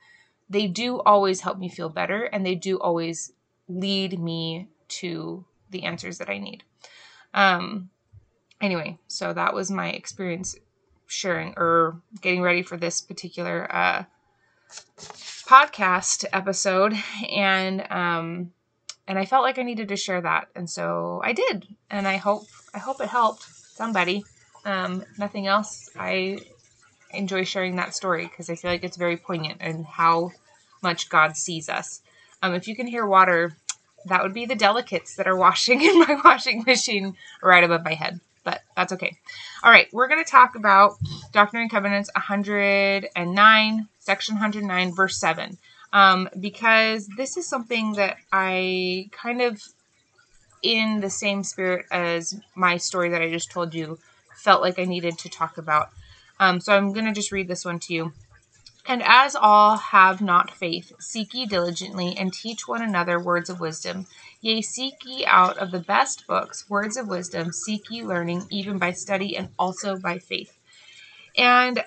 they 0.50 0.66
do 0.66 1.00
always 1.00 1.40
help 1.40 1.58
me 1.58 1.68
feel 1.68 1.88
better 1.88 2.24
and 2.24 2.44
they 2.44 2.54
do 2.54 2.78
always 2.78 3.32
lead 3.68 4.18
me 4.18 4.68
to 4.88 5.44
the 5.70 5.84
answers 5.84 6.18
that 6.18 6.28
I 6.28 6.38
need. 6.38 6.62
Um, 7.32 7.88
anyway, 8.60 8.98
so 9.06 9.32
that 9.32 9.54
was 9.54 9.70
my 9.70 9.88
experience 9.90 10.56
sharing 11.06 11.54
or 11.56 12.02
getting 12.20 12.42
ready 12.42 12.62
for 12.62 12.76
this 12.76 13.00
particular 13.00 13.66
uh, 13.74 14.04
podcast 15.46 16.24
episode 16.32 16.94
and 17.30 17.84
um 17.90 18.52
and 19.08 19.18
I 19.18 19.24
felt 19.24 19.42
like 19.42 19.58
I 19.58 19.62
needed 19.62 19.88
to 19.88 19.96
share 19.96 20.20
that 20.20 20.48
and 20.54 20.70
so 20.70 21.20
I 21.24 21.32
did 21.32 21.66
and 21.90 22.06
I 22.06 22.16
hope 22.16 22.44
I 22.72 22.78
hope 22.78 23.00
it 23.00 23.08
helped 23.08 23.42
somebody. 23.42 24.24
Um 24.64 25.04
nothing 25.18 25.46
else. 25.46 25.90
I 25.98 26.38
enjoy 27.12 27.44
sharing 27.44 27.76
that 27.76 27.94
story 27.94 28.26
because 28.26 28.48
I 28.48 28.54
feel 28.54 28.70
like 28.70 28.84
it's 28.84 28.96
very 28.96 29.16
poignant 29.16 29.58
and 29.60 29.84
how 29.84 30.30
much 30.82 31.08
God 31.08 31.36
sees 31.36 31.68
us. 31.68 32.00
Um 32.42 32.54
if 32.54 32.68
you 32.68 32.76
can 32.76 32.86
hear 32.86 33.06
water 33.06 33.56
that 34.06 34.22
would 34.22 34.32
be 34.32 34.46
the 34.46 34.54
delicates 34.54 35.16
that 35.16 35.26
are 35.26 35.36
washing 35.46 35.82
in 35.82 35.98
my 35.98 36.20
washing 36.24 36.62
machine 36.66 37.16
right 37.42 37.64
above 37.64 37.84
my 37.84 37.94
head 37.94 38.20
but 38.44 38.62
that's 38.76 38.92
okay. 38.92 39.16
All 39.62 39.70
right, 39.70 39.88
we're 39.92 40.08
going 40.08 40.24
to 40.24 40.30
talk 40.30 40.54
about 40.54 40.94
Doctrine 41.32 41.62
and 41.62 41.70
Covenants 41.70 42.10
109, 42.14 43.88
section 43.98 44.34
109, 44.34 44.94
verse 44.94 45.18
7, 45.18 45.58
um, 45.92 46.28
because 46.38 47.08
this 47.16 47.36
is 47.36 47.46
something 47.46 47.92
that 47.94 48.16
I 48.32 49.10
kind 49.12 49.42
of, 49.42 49.62
in 50.62 51.00
the 51.00 51.10
same 51.10 51.42
spirit 51.44 51.86
as 51.90 52.40
my 52.54 52.76
story 52.76 53.10
that 53.10 53.22
I 53.22 53.30
just 53.30 53.50
told 53.50 53.74
you, 53.74 53.98
felt 54.34 54.62
like 54.62 54.78
I 54.78 54.84
needed 54.84 55.18
to 55.18 55.28
talk 55.28 55.58
about. 55.58 55.90
Um, 56.38 56.60
so 56.60 56.74
I'm 56.74 56.92
going 56.92 57.06
to 57.06 57.12
just 57.12 57.32
read 57.32 57.48
this 57.48 57.64
one 57.64 57.78
to 57.80 57.94
you. 57.94 58.12
And 58.90 59.04
as 59.04 59.36
all 59.36 59.76
have 59.76 60.20
not 60.20 60.50
faith, 60.50 60.92
seek 60.98 61.32
ye 61.32 61.46
diligently 61.46 62.16
and 62.18 62.32
teach 62.32 62.66
one 62.66 62.82
another 62.82 63.20
words 63.20 63.48
of 63.48 63.60
wisdom. 63.60 64.08
Yea, 64.40 64.62
seek 64.62 64.94
ye 65.04 65.24
out 65.24 65.56
of 65.58 65.70
the 65.70 65.78
best 65.78 66.26
books 66.26 66.68
words 66.68 66.96
of 66.96 67.06
wisdom, 67.06 67.52
seek 67.52 67.88
ye 67.88 68.02
learning, 68.02 68.48
even 68.50 68.78
by 68.78 68.90
study 68.90 69.36
and 69.36 69.50
also 69.60 69.96
by 69.96 70.18
faith. 70.18 70.58
And 71.38 71.84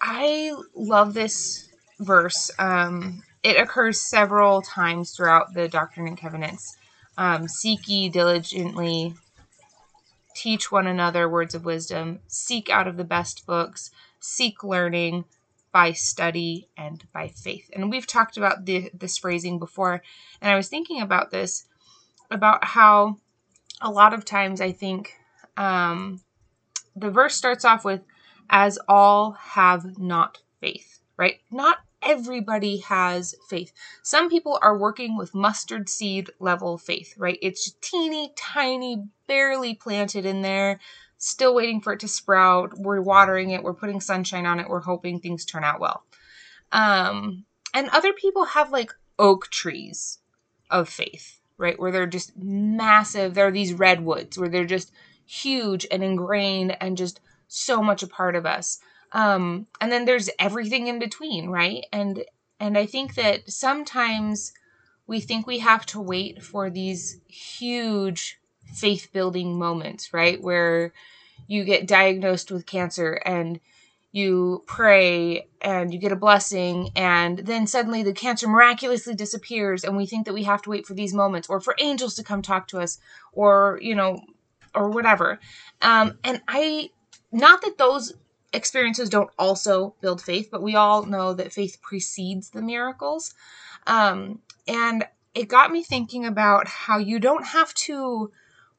I 0.00 0.56
love 0.74 1.14
this 1.14 1.68
verse. 2.00 2.50
Um, 2.58 3.22
it 3.44 3.56
occurs 3.56 4.00
several 4.00 4.62
times 4.62 5.12
throughout 5.12 5.54
the 5.54 5.68
Doctrine 5.68 6.08
and 6.08 6.18
Covenants. 6.18 6.76
Um, 7.16 7.46
seek 7.46 7.86
ye 7.86 8.08
diligently, 8.08 9.14
teach 10.34 10.72
one 10.72 10.88
another 10.88 11.28
words 11.28 11.54
of 11.54 11.64
wisdom, 11.64 12.18
seek 12.26 12.68
out 12.68 12.88
of 12.88 12.96
the 12.96 13.04
best 13.04 13.46
books, 13.46 13.92
seek 14.18 14.64
learning, 14.64 15.24
by 15.72 15.92
study 15.92 16.68
and 16.76 17.04
by 17.12 17.28
faith. 17.28 17.70
And 17.72 17.90
we've 17.90 18.06
talked 18.06 18.36
about 18.36 18.64
the, 18.66 18.90
this 18.94 19.18
phrasing 19.18 19.58
before, 19.58 20.02
and 20.40 20.50
I 20.50 20.56
was 20.56 20.68
thinking 20.68 21.00
about 21.00 21.30
this 21.30 21.64
about 22.30 22.64
how 22.64 23.18
a 23.80 23.90
lot 23.90 24.14
of 24.14 24.24
times 24.24 24.60
I 24.60 24.72
think 24.72 25.14
um, 25.56 26.20
the 26.96 27.10
verse 27.10 27.34
starts 27.34 27.64
off 27.64 27.84
with, 27.84 28.02
as 28.48 28.78
all 28.88 29.32
have 29.32 29.98
not 29.98 30.38
faith, 30.60 31.00
right? 31.16 31.40
Not 31.50 31.78
everybody 32.02 32.78
has 32.78 33.34
faith. 33.48 33.72
Some 34.02 34.28
people 34.28 34.58
are 34.62 34.76
working 34.76 35.16
with 35.16 35.34
mustard 35.34 35.88
seed 35.88 36.30
level 36.38 36.78
faith, 36.78 37.14
right? 37.16 37.38
It's 37.40 37.72
teeny 37.80 38.32
tiny, 38.36 39.04
barely 39.26 39.74
planted 39.74 40.26
in 40.26 40.42
there 40.42 40.80
still 41.22 41.54
waiting 41.54 41.80
for 41.80 41.92
it 41.92 42.00
to 42.00 42.08
sprout. 42.08 42.76
We're 42.76 43.00
watering 43.00 43.50
it, 43.50 43.62
we're 43.62 43.74
putting 43.74 44.00
sunshine 44.00 44.44
on 44.44 44.58
it, 44.58 44.68
we're 44.68 44.80
hoping 44.80 45.20
things 45.20 45.44
turn 45.44 45.62
out 45.62 45.78
well. 45.78 46.02
Um, 46.72 47.44
and 47.72 47.88
other 47.90 48.12
people 48.12 48.44
have 48.44 48.72
like 48.72 48.92
oak 49.20 49.48
trees 49.48 50.18
of 50.68 50.88
faith, 50.88 51.40
right? 51.58 51.78
Where 51.78 51.92
they're 51.92 52.06
just 52.06 52.36
massive. 52.36 53.34
There 53.34 53.46
are 53.46 53.52
these 53.52 53.72
redwoods 53.72 54.36
where 54.36 54.48
they're 54.48 54.64
just 54.64 54.90
huge 55.24 55.86
and 55.92 56.02
ingrained 56.02 56.76
and 56.80 56.96
just 56.96 57.20
so 57.46 57.82
much 57.82 58.02
a 58.02 58.08
part 58.08 58.34
of 58.34 58.44
us. 58.44 58.80
Um, 59.12 59.68
and 59.80 59.92
then 59.92 60.06
there's 60.06 60.28
everything 60.40 60.88
in 60.88 60.98
between, 60.98 61.50
right? 61.50 61.84
And 61.92 62.24
and 62.58 62.76
I 62.76 62.86
think 62.86 63.14
that 63.14 63.50
sometimes 63.50 64.52
we 65.06 65.20
think 65.20 65.46
we 65.46 65.58
have 65.60 65.86
to 65.86 66.00
wait 66.00 66.42
for 66.42 66.70
these 66.70 67.20
huge 67.28 68.40
faith 68.72 69.10
building 69.12 69.58
moments, 69.58 70.12
right? 70.12 70.42
Where 70.42 70.92
you 71.46 71.64
get 71.64 71.86
diagnosed 71.86 72.50
with 72.50 72.66
cancer 72.66 73.20
and 73.24 73.60
you 74.12 74.62
pray 74.66 75.48
and 75.62 75.92
you 75.92 75.98
get 75.98 76.12
a 76.12 76.16
blessing 76.16 76.90
and 76.94 77.38
then 77.40 77.66
suddenly 77.66 78.02
the 78.02 78.12
cancer 78.12 78.46
miraculously 78.46 79.14
disappears 79.14 79.84
and 79.84 79.96
we 79.96 80.06
think 80.06 80.26
that 80.26 80.34
we 80.34 80.44
have 80.44 80.60
to 80.62 80.70
wait 80.70 80.86
for 80.86 80.94
these 80.94 81.14
moments 81.14 81.48
or 81.48 81.60
for 81.60 81.74
angels 81.78 82.14
to 82.14 82.22
come 82.22 82.42
talk 82.42 82.68
to 82.68 82.78
us 82.78 82.98
or 83.32 83.78
you 83.82 83.94
know 83.94 84.20
or 84.74 84.90
whatever 84.90 85.40
um, 85.80 86.18
and 86.24 86.42
i 86.46 86.90
not 87.32 87.62
that 87.62 87.78
those 87.78 88.12
experiences 88.52 89.08
don't 89.08 89.30
also 89.38 89.94
build 90.02 90.20
faith 90.20 90.48
but 90.50 90.62
we 90.62 90.76
all 90.76 91.04
know 91.06 91.32
that 91.32 91.52
faith 91.52 91.78
precedes 91.80 92.50
the 92.50 92.60
miracles 92.60 93.34
um, 93.86 94.40
and 94.68 95.06
it 95.34 95.48
got 95.48 95.72
me 95.72 95.82
thinking 95.82 96.26
about 96.26 96.68
how 96.68 96.98
you 96.98 97.18
don't 97.18 97.46
have 97.46 97.72
to 97.72 98.30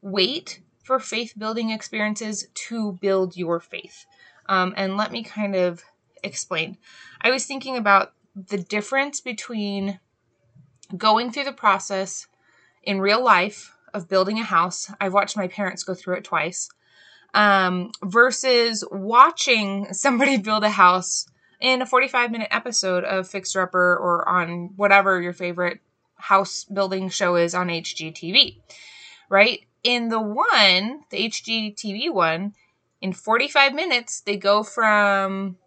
wait 0.04 0.62
for 0.84 1.00
faith 1.00 1.34
building 1.38 1.72
experiences 1.72 2.48
to 2.54 2.94
build 3.02 3.38
your 3.38 3.60
faith 3.60 4.06
um, 4.48 4.74
and 4.78 4.98
let 4.98 5.12
me 5.12 5.24
kind 5.24 5.56
of 5.56 5.84
explain. 6.24 6.78
I 7.22 7.32
was 7.32 7.46
thinking 7.46 7.78
about 7.78 8.14
the 8.36 8.58
difference 8.58 9.22
between 9.22 10.00
going 10.96 11.32
through 11.32 11.46
the 11.46 11.54
process 11.54 12.28
in 12.84 13.00
real 13.00 13.24
life 13.24 13.76
of 13.94 14.10
building 14.10 14.40
a 14.40 14.44
house. 14.44 14.92
I've 15.00 15.14
watched 15.14 15.38
my 15.38 15.48
parents 15.48 15.84
go 15.84 15.94
through 15.94 16.18
it 16.18 16.24
twice. 16.24 16.70
Um, 17.34 17.92
versus 18.04 18.84
watching 18.92 19.88
somebody 19.94 20.38
build 20.38 20.64
a 20.64 20.70
house 20.70 21.26
in 21.60 21.82
a 21.82 21.86
45 21.86 22.32
minute 22.32 22.50
episode 22.52 23.04
of 23.04 23.28
Fixer 23.28 23.62
Upper 23.62 23.96
or 23.96 24.28
on 24.28 24.72
whatever 24.76 25.22
your 25.22 25.34
favorite 25.34 25.80
house 26.16 26.66
building 26.66 27.10
show 27.10 27.36
is 27.36 27.56
on 27.56 27.68
HGTV, 27.68 28.58
right? 29.30 29.62
In 29.84 30.10
the 30.10 30.22
one, 30.22 31.02
the 31.10 31.30
HGTV 31.30 32.12
one, 32.14 32.54
in 33.02 33.12
45 33.12 33.74
minutes, 33.74 34.22
they 34.22 34.38
go 34.38 34.64
from 34.64 35.58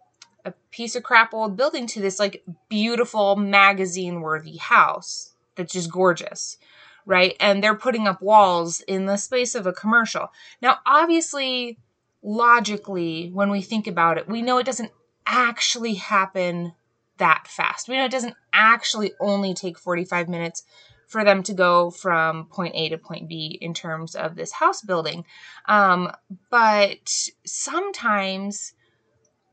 a 0.43 0.53
piece 0.71 0.95
of 0.95 1.03
crap 1.03 1.33
old 1.33 1.55
building 1.55 1.85
to 1.87 2.01
this 2.01 2.19
like 2.19 2.43
beautiful 2.69 3.35
magazine 3.35 4.21
worthy 4.21 4.57
house 4.57 5.33
that's 5.55 5.73
just 5.73 5.91
gorgeous, 5.91 6.57
right? 7.05 7.35
And 7.39 7.63
they're 7.63 7.75
putting 7.75 8.07
up 8.07 8.21
walls 8.21 8.81
in 8.81 9.05
the 9.05 9.17
space 9.17 9.53
of 9.55 9.67
a 9.67 9.73
commercial. 9.73 10.29
Now, 10.61 10.77
obviously, 10.85 11.77
logically, 12.23 13.29
when 13.33 13.51
we 13.51 13.61
think 13.61 13.87
about 13.87 14.17
it, 14.17 14.27
we 14.27 14.41
know 14.41 14.57
it 14.57 14.65
doesn't 14.65 14.91
actually 15.27 15.95
happen 15.95 16.73
that 17.17 17.47
fast. 17.47 17.87
We 17.87 17.97
know 17.97 18.05
it 18.05 18.11
doesn't 18.11 18.35
actually 18.53 19.13
only 19.19 19.53
take 19.53 19.77
45 19.77 20.29
minutes 20.29 20.63
for 21.07 21.23
them 21.23 21.41
to 21.43 21.53
go 21.53 21.89
from 21.89 22.45
point 22.45 22.75
A 22.75 22.89
to 22.89 22.97
point 22.97 23.27
B 23.27 23.57
in 23.61 23.73
terms 23.73 24.13
of 24.13 24.35
this 24.35 24.51
house 24.51 24.81
building. 24.81 25.25
Um, 25.67 26.11
but 26.51 27.29
sometimes 27.45 28.73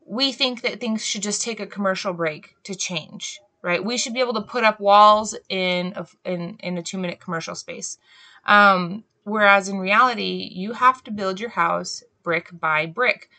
we 0.05 0.31
think 0.31 0.61
that 0.61 0.79
things 0.79 1.03
should 1.03 1.23
just 1.23 1.41
take 1.41 1.59
a 1.59 1.65
commercial 1.65 2.13
break 2.13 2.55
to 2.63 2.75
change, 2.75 3.39
right? 3.61 3.83
We 3.83 3.97
should 3.97 4.13
be 4.13 4.19
able 4.19 4.33
to 4.35 4.41
put 4.41 4.63
up 4.63 4.79
walls 4.79 5.35
in 5.49 5.93
a, 5.95 6.05
in, 6.25 6.57
in 6.59 6.77
a 6.77 6.83
two 6.83 6.97
minute 6.97 7.19
commercial 7.19 7.55
space. 7.55 7.97
Um, 8.45 9.05
whereas 9.23 9.69
in 9.69 9.79
reality, 9.79 10.49
you 10.53 10.73
have 10.73 11.03
to 11.05 11.11
build 11.11 11.39
your 11.39 11.49
house 11.49 12.03
brick 12.21 12.49
by 12.51 12.85
brick. 12.85 13.29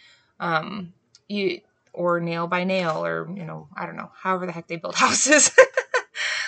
Um, 0.40 0.94
you, 1.28 1.60
or 1.92 2.20
nail 2.20 2.46
by 2.46 2.62
nail, 2.64 3.04
or, 3.04 3.26
you 3.34 3.44
know, 3.44 3.68
I 3.74 3.86
don't 3.86 3.96
know, 3.96 4.10
however 4.14 4.46
the 4.46 4.52
heck 4.52 4.68
they 4.68 4.76
build 4.76 4.94
houses. 4.96 5.50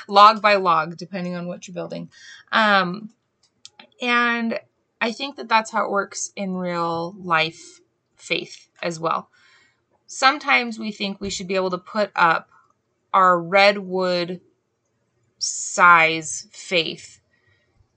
Log 0.09 0.43
by 0.43 0.57
log, 0.57 0.97
depending 0.97 1.35
on 1.35 1.47
what 1.47 1.67
you're 1.67 1.75
building. 1.75 2.11
Um, 2.53 3.11
and 4.01 4.59
I 5.01 5.13
think 5.13 5.37
that 5.37 5.49
that's 5.49 5.71
how 5.71 5.85
it 5.85 5.91
works 5.91 6.33
in 6.37 6.55
real 6.55 7.15
life 7.19 7.81
faith 8.17 8.69
as 8.83 8.99
well. 8.99 9.31
Sometimes 10.07 10.79
we 10.79 10.91
think 10.91 11.21
we 11.21 11.31
should 11.31 11.49
be 11.49 11.55
able 11.55 11.71
to 11.71 11.79
put 11.79 12.11
up 12.17 12.49
our 13.13 13.41
redwood 13.41 14.41
size 15.39 16.49
faith 16.51 17.21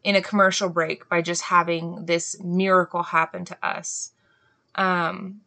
in 0.04 0.16
a 0.16 0.22
commercial 0.22 0.70
break 0.70 1.08
by 1.10 1.22
just 1.22 1.44
having 1.44 2.06
this 2.06 2.42
miracle 2.44 3.04
happen 3.04 3.46
to 3.46 3.58
us. 3.66 4.12
Um, 4.76 5.42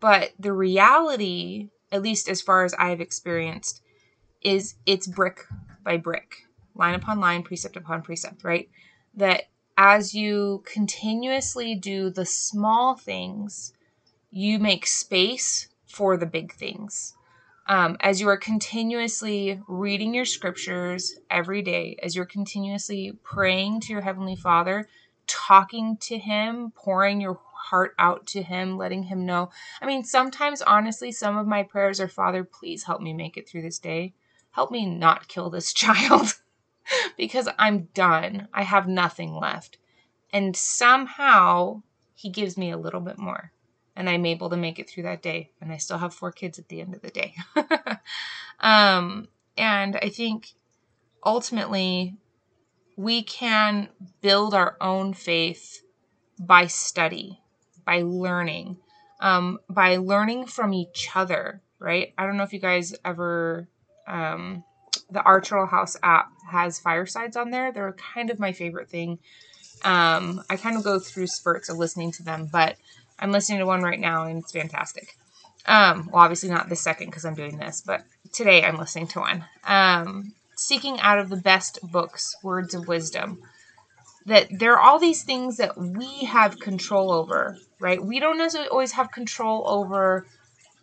but 0.00 0.32
the 0.38 0.52
reality, 0.52 1.70
at 1.90 2.02
least 2.02 2.28
as 2.28 2.42
far 2.42 2.64
as 2.64 2.74
I've 2.74 3.00
experienced, 3.00 3.82
is 4.44 4.74
it's 4.86 5.06
brick 5.06 5.46
by 5.82 5.96
brick, 5.96 6.46
line 6.74 6.94
upon 6.94 7.18
line, 7.18 7.42
precept 7.42 7.76
upon 7.76 8.02
precept, 8.02 8.44
right? 8.44 8.68
That 9.14 9.44
as 9.76 10.14
you 10.14 10.62
continuously 10.66 11.74
do 11.74 12.10
the 12.10 12.26
small 12.26 12.94
things, 12.94 13.72
you 14.30 14.58
make 14.58 14.86
space 14.86 15.68
for 15.86 16.16
the 16.16 16.26
big 16.26 16.52
things. 16.52 17.14
Um, 17.66 17.96
as 18.00 18.20
you 18.20 18.28
are 18.28 18.36
continuously 18.36 19.60
reading 19.66 20.12
your 20.12 20.26
scriptures 20.26 21.16
every 21.30 21.62
day, 21.62 21.96
as 22.02 22.14
you're 22.14 22.26
continuously 22.26 23.12
praying 23.22 23.80
to 23.80 23.92
your 23.92 24.02
Heavenly 24.02 24.36
Father, 24.36 24.86
talking 25.26 25.96
to 26.02 26.18
Him, 26.18 26.72
pouring 26.76 27.22
your 27.22 27.40
heart 27.54 27.94
out 27.98 28.26
to 28.26 28.42
Him, 28.42 28.76
letting 28.76 29.04
Him 29.04 29.24
know. 29.24 29.50
I 29.80 29.86
mean, 29.86 30.04
sometimes, 30.04 30.60
honestly, 30.60 31.10
some 31.10 31.38
of 31.38 31.46
my 31.46 31.62
prayers 31.62 32.00
are, 32.00 32.08
Father, 32.08 32.44
please 32.44 32.84
help 32.84 33.00
me 33.00 33.14
make 33.14 33.38
it 33.38 33.48
through 33.48 33.62
this 33.62 33.78
day 33.78 34.12
help 34.54 34.70
me 34.70 34.86
not 34.86 35.28
kill 35.28 35.50
this 35.50 35.72
child 35.82 36.34
because 37.16 37.48
I'm 37.58 37.88
done. 37.94 38.48
I 38.52 38.62
have 38.62 38.88
nothing 38.88 39.34
left. 39.34 39.78
And 40.32 40.56
somehow 40.56 41.82
he 42.14 42.28
gives 42.30 42.56
me 42.56 42.70
a 42.70 42.78
little 42.78 43.00
bit 43.00 43.18
more. 43.18 43.52
And 43.96 44.08
I'm 44.08 44.26
able 44.26 44.50
to 44.50 44.56
make 44.56 44.78
it 44.78 44.88
through 44.88 45.04
that 45.04 45.22
day. 45.22 45.50
And 45.60 45.72
I 45.72 45.76
still 45.76 45.98
have 45.98 46.14
four 46.14 46.32
kids 46.32 46.58
at 46.58 46.68
the 46.68 46.80
end 46.80 46.94
of 46.94 47.02
the 47.02 47.10
day. 47.10 47.34
um, 48.60 49.28
and 49.56 49.96
I 50.02 50.08
think 50.08 50.54
ultimately 51.24 52.16
we 52.96 53.22
can 53.22 53.88
build 54.20 54.54
our 54.54 54.76
own 54.80 55.14
faith 55.14 55.82
by 56.38 56.66
study, 56.66 57.40
by 57.84 58.02
learning, 58.02 58.78
um, 59.20 59.58
by 59.68 59.96
learning 59.96 60.46
from 60.46 60.74
each 60.74 61.10
other, 61.14 61.62
right? 61.78 62.12
I 62.18 62.26
don't 62.26 62.36
know 62.36 62.42
if 62.42 62.52
you 62.52 62.58
guys 62.58 62.94
ever 63.04 63.68
um, 64.06 64.64
the 65.10 65.20
Archero 65.20 65.68
House 65.68 65.96
app 66.02 66.30
has 66.50 66.78
firesides 66.78 67.36
on 67.36 67.50
there. 67.50 67.72
They're 67.72 67.96
kind 68.14 68.30
of 68.30 68.38
my 68.38 68.52
favorite 68.52 68.88
thing. 68.88 69.18
Um, 69.84 70.42
I 70.48 70.56
kind 70.56 70.76
of 70.76 70.84
go 70.84 70.98
through 70.98 71.26
spurts 71.26 71.68
of 71.68 71.76
listening 71.76 72.12
to 72.12 72.22
them, 72.22 72.48
but 72.50 72.76
I'm 73.18 73.32
listening 73.32 73.58
to 73.58 73.66
one 73.66 73.82
right 73.82 74.00
now 74.00 74.24
and 74.24 74.42
it's 74.42 74.52
fantastic. 74.52 75.16
Um, 75.66 76.10
well, 76.12 76.22
obviously 76.22 76.50
not 76.50 76.68
this 76.68 76.82
second 76.82 77.08
because 77.08 77.24
I'm 77.24 77.34
doing 77.34 77.58
this, 77.58 77.82
but 77.84 78.02
today 78.32 78.64
I'm 78.64 78.78
listening 78.78 79.06
to 79.08 79.20
one. 79.20 79.44
Um, 79.64 80.34
seeking 80.56 81.00
out 81.00 81.18
of 81.18 81.28
the 81.28 81.36
best 81.36 81.78
books, 81.82 82.34
words 82.42 82.74
of 82.74 82.88
wisdom. 82.88 83.42
That 84.26 84.48
there 84.50 84.72
are 84.74 84.80
all 84.80 84.98
these 84.98 85.22
things 85.22 85.58
that 85.58 85.76
we 85.76 86.24
have 86.24 86.58
control 86.58 87.12
over, 87.12 87.58
right? 87.78 88.02
We 88.02 88.20
don't 88.20 88.38
necessarily 88.38 88.70
always 88.70 88.92
have 88.92 89.12
control 89.12 89.64
over 89.66 90.26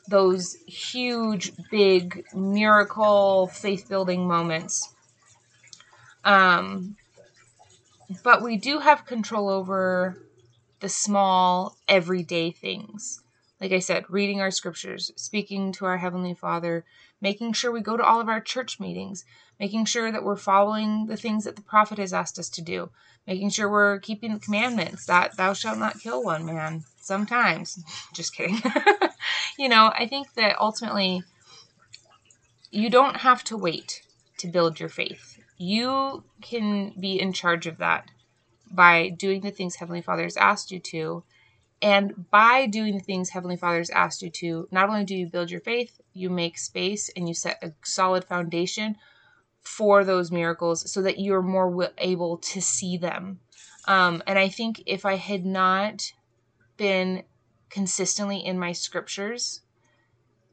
those 0.08 0.56
huge, 0.68 1.54
big 1.70 2.26
miracle 2.34 3.48
faith 3.48 3.88
building 3.88 4.28
moments. 4.28 4.94
Um, 6.24 6.96
but 8.24 8.42
we 8.42 8.58
do 8.58 8.80
have 8.80 9.06
control 9.06 9.50
over 9.50 10.18
the 10.80 10.90
small, 10.90 11.78
everyday 11.88 12.52
things. 12.52 13.22
Like 13.60 13.72
I 13.72 13.80
said, 13.80 14.06
reading 14.10 14.42
our 14.42 14.52
scriptures, 14.52 15.12
speaking 15.16 15.72
to 15.74 15.86
our 15.86 15.98
Heavenly 15.98 16.34
Father, 16.34 16.84
making 17.22 17.54
sure 17.54 17.72
we 17.72 17.82
go 17.82 17.96
to 17.96 18.04
all 18.04 18.20
of 18.20 18.28
our 18.28 18.42
church 18.42 18.80
meetings, 18.80 19.24
making 19.60 19.86
sure 19.86 20.12
that 20.12 20.24
we're 20.24 20.36
following 20.36 21.06
the 21.06 21.16
things 21.16 21.44
that 21.44 21.56
the 21.56 21.62
prophet 21.62 22.00
has 22.00 22.12
asked 22.12 22.40
us 22.40 22.50
to 22.50 22.62
do, 22.64 22.90
making 23.28 23.52
sure 23.52 23.70
we're 23.70 24.00
keeping 24.00 24.34
the 24.34 24.40
commandments 24.40 25.06
that 25.06 25.38
thou 25.38 25.54
shalt 25.54 25.78
not 25.78 26.00
kill 26.00 26.24
one 26.24 26.44
man. 26.44 26.84
Sometimes, 27.00 27.84
just 28.14 28.36
kidding. 28.36 28.60
you 29.62 29.70
know, 29.70 29.94
I 29.96 30.08
think 30.08 30.34
that 30.34 30.60
ultimately 30.60 31.24
you 32.72 32.90
don't 32.90 33.18
have 33.18 33.44
to 33.44 33.56
wait 33.56 34.02
to 34.40 34.48
build 34.48 34.80
your 34.80 34.90
faith. 34.90 35.38
You 35.60 36.24
can 36.42 36.96
be 37.00 37.22
in 37.22 37.32
charge 37.32 37.68
of 37.68 37.78
that 37.78 38.10
by 38.72 39.10
doing 39.10 39.42
the 39.42 39.52
things 39.52 39.76
Heavenly 39.76 40.02
Father 40.02 40.24
has 40.24 40.36
asked 40.36 40.72
you 40.72 40.80
to. 40.80 41.24
And 41.80 42.32
by 42.32 42.66
doing 42.66 42.96
the 42.96 43.04
things 43.04 43.30
Heavenly 43.30 43.56
Father 43.56 43.78
has 43.78 43.92
asked 43.92 44.24
you 44.24 44.32
to, 44.32 44.68
not 44.72 44.90
only 44.90 45.04
do 45.04 45.16
you 45.16 45.28
build 45.28 45.52
your 45.52 45.62
faith, 45.62 46.02
you 46.12 46.32
make 46.32 46.58
space 46.58 47.12
and 47.16 47.28
you 47.28 47.36
set 47.36 47.64
a 47.64 47.74
solid 47.84 48.24
foundation 48.24 48.96
for 49.62 50.04
those 50.04 50.32
miracles 50.32 50.92
so 50.92 51.04
that 51.04 51.20
you're 51.20 51.44
more 51.44 51.92
able 52.00 52.38
to 52.38 52.60
see 52.64 52.98
them. 52.98 53.42
Um, 53.88 54.24
and 54.26 54.40
I 54.40 54.50
think 54.50 54.82
if 54.88 55.06
I 55.06 55.18
had 55.18 55.46
not 55.46 56.14
been 56.78 57.22
consistently 57.72 58.38
in 58.38 58.60
my 58.60 58.74
scriptures, 58.74 59.62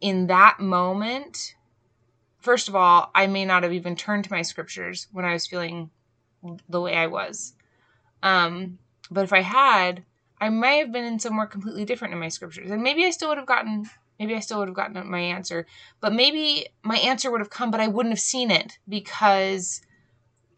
in 0.00 0.28
that 0.28 0.61
moment, 0.61 1.54
first 2.38 2.68
of 2.68 2.76
all, 2.76 3.11
I 3.14 3.26
may 3.26 3.44
not 3.44 3.64
have 3.64 3.72
even 3.72 3.96
turned 3.96 4.24
to 4.24 4.33
my 4.33 4.42
scriptures 4.42 5.09
when 5.12 5.24
I 5.24 5.33
was 5.33 5.46
feeling 5.46 5.90
the 6.68 6.81
way 6.81 6.94
I 6.94 7.09
was. 7.09 7.54
Um, 8.22 8.78
but 9.11 9.24
if 9.24 9.33
I 9.33 9.42
had, 9.42 10.04
I 10.40 10.48
might 10.48 10.76
have 10.76 10.92
been 10.92 11.04
in 11.04 11.18
somewhere 11.18 11.46
completely 11.46 11.85
different 11.85 12.14
in 12.14 12.20
my 12.20 12.28
scriptures. 12.28 12.70
And 12.70 12.83
maybe 12.83 13.04
I 13.04 13.11
still 13.11 13.28
would 13.28 13.38
have 13.38 13.46
gotten 13.46 13.90
maybe 14.18 14.35
I 14.35 14.40
still 14.40 14.59
would 14.59 14.68
have 14.68 14.74
gotten 14.74 15.09
my 15.09 15.20
answer. 15.20 15.66
But 16.00 16.12
maybe 16.12 16.66
my 16.83 16.96
answer 16.96 17.31
would 17.31 17.40
have 17.40 17.50
come, 17.50 17.70
but 17.70 17.81
I 17.81 17.88
wouldn't 17.88 18.12
have 18.12 18.20
seen 18.20 18.50
it 18.50 18.78
because 18.88 19.81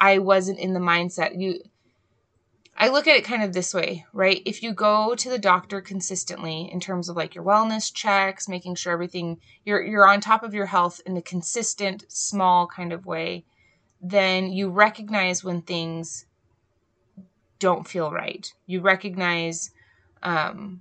I 0.00 0.18
wasn't 0.18 0.58
in 0.58 0.72
the 0.72 0.80
mindset. 0.80 1.38
You 1.38 1.60
I 2.80 2.88
look 2.88 3.06
at 3.06 3.14
it 3.14 3.24
kind 3.24 3.42
of 3.42 3.52
this 3.52 3.74
way, 3.74 4.06
right? 4.14 4.40
If 4.46 4.62
you 4.62 4.72
go 4.72 5.14
to 5.14 5.28
the 5.28 5.38
doctor 5.38 5.82
consistently 5.82 6.70
in 6.72 6.80
terms 6.80 7.10
of 7.10 7.16
like 7.16 7.34
your 7.34 7.44
wellness 7.44 7.92
checks, 7.92 8.48
making 8.48 8.76
sure 8.76 8.94
everything 8.94 9.38
you're 9.66 9.82
you're 9.82 10.08
on 10.08 10.22
top 10.22 10.42
of 10.42 10.54
your 10.54 10.64
health 10.64 10.98
in 11.04 11.14
a 11.14 11.20
consistent 11.22 12.06
small 12.08 12.66
kind 12.66 12.94
of 12.94 13.04
way, 13.04 13.44
then 14.00 14.50
you 14.50 14.70
recognize 14.70 15.44
when 15.44 15.60
things 15.60 16.24
don't 17.58 17.86
feel 17.86 18.10
right. 18.10 18.50
You 18.66 18.80
recognize 18.80 19.72
um, 20.22 20.80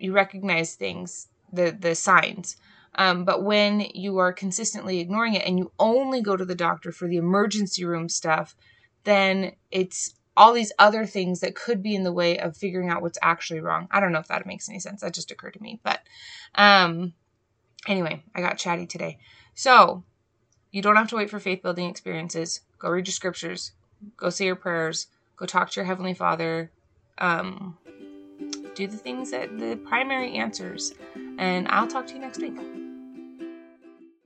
you 0.00 0.12
recognize 0.12 0.74
things, 0.74 1.28
the 1.52 1.70
the 1.70 1.94
signs. 1.94 2.56
Um, 2.96 3.24
but 3.24 3.44
when 3.44 3.86
you 3.94 4.18
are 4.18 4.32
consistently 4.32 4.98
ignoring 4.98 5.34
it 5.34 5.46
and 5.46 5.58
you 5.60 5.70
only 5.78 6.22
go 6.22 6.36
to 6.36 6.44
the 6.44 6.56
doctor 6.56 6.90
for 6.90 7.06
the 7.06 7.18
emergency 7.18 7.84
room 7.84 8.08
stuff, 8.08 8.56
then 9.04 9.52
it's 9.70 10.14
all 10.36 10.52
these 10.52 10.72
other 10.78 11.06
things 11.06 11.40
that 11.40 11.54
could 11.54 11.82
be 11.82 11.94
in 11.94 12.04
the 12.04 12.12
way 12.12 12.38
of 12.38 12.56
figuring 12.56 12.88
out 12.88 13.02
what's 13.02 13.18
actually 13.22 13.60
wrong. 13.60 13.88
I 13.90 14.00
don't 14.00 14.12
know 14.12 14.18
if 14.18 14.28
that 14.28 14.46
makes 14.46 14.68
any 14.68 14.80
sense. 14.80 15.00
That 15.00 15.14
just 15.14 15.30
occurred 15.30 15.54
to 15.54 15.62
me. 15.62 15.80
But 15.82 16.00
um, 16.54 17.14
anyway, 17.86 18.22
I 18.34 18.40
got 18.40 18.58
chatty 18.58 18.86
today. 18.86 19.18
So 19.54 20.04
you 20.70 20.82
don't 20.82 20.96
have 20.96 21.08
to 21.08 21.16
wait 21.16 21.30
for 21.30 21.40
faith 21.40 21.62
building 21.62 21.88
experiences. 21.88 22.60
Go 22.78 22.90
read 22.90 23.06
your 23.06 23.12
scriptures. 23.12 23.72
Go 24.16 24.30
say 24.30 24.46
your 24.46 24.56
prayers. 24.56 25.06
Go 25.36 25.46
talk 25.46 25.70
to 25.70 25.80
your 25.80 25.86
Heavenly 25.86 26.14
Father. 26.14 26.70
Um, 27.18 27.78
do 28.74 28.86
the 28.86 28.96
things 28.96 29.30
that 29.30 29.58
the 29.58 29.76
primary 29.76 30.34
answers. 30.34 30.94
And 31.38 31.66
I'll 31.68 31.88
talk 31.88 32.06
to 32.08 32.14
you 32.14 32.20
next 32.20 32.40
week. 32.40 32.85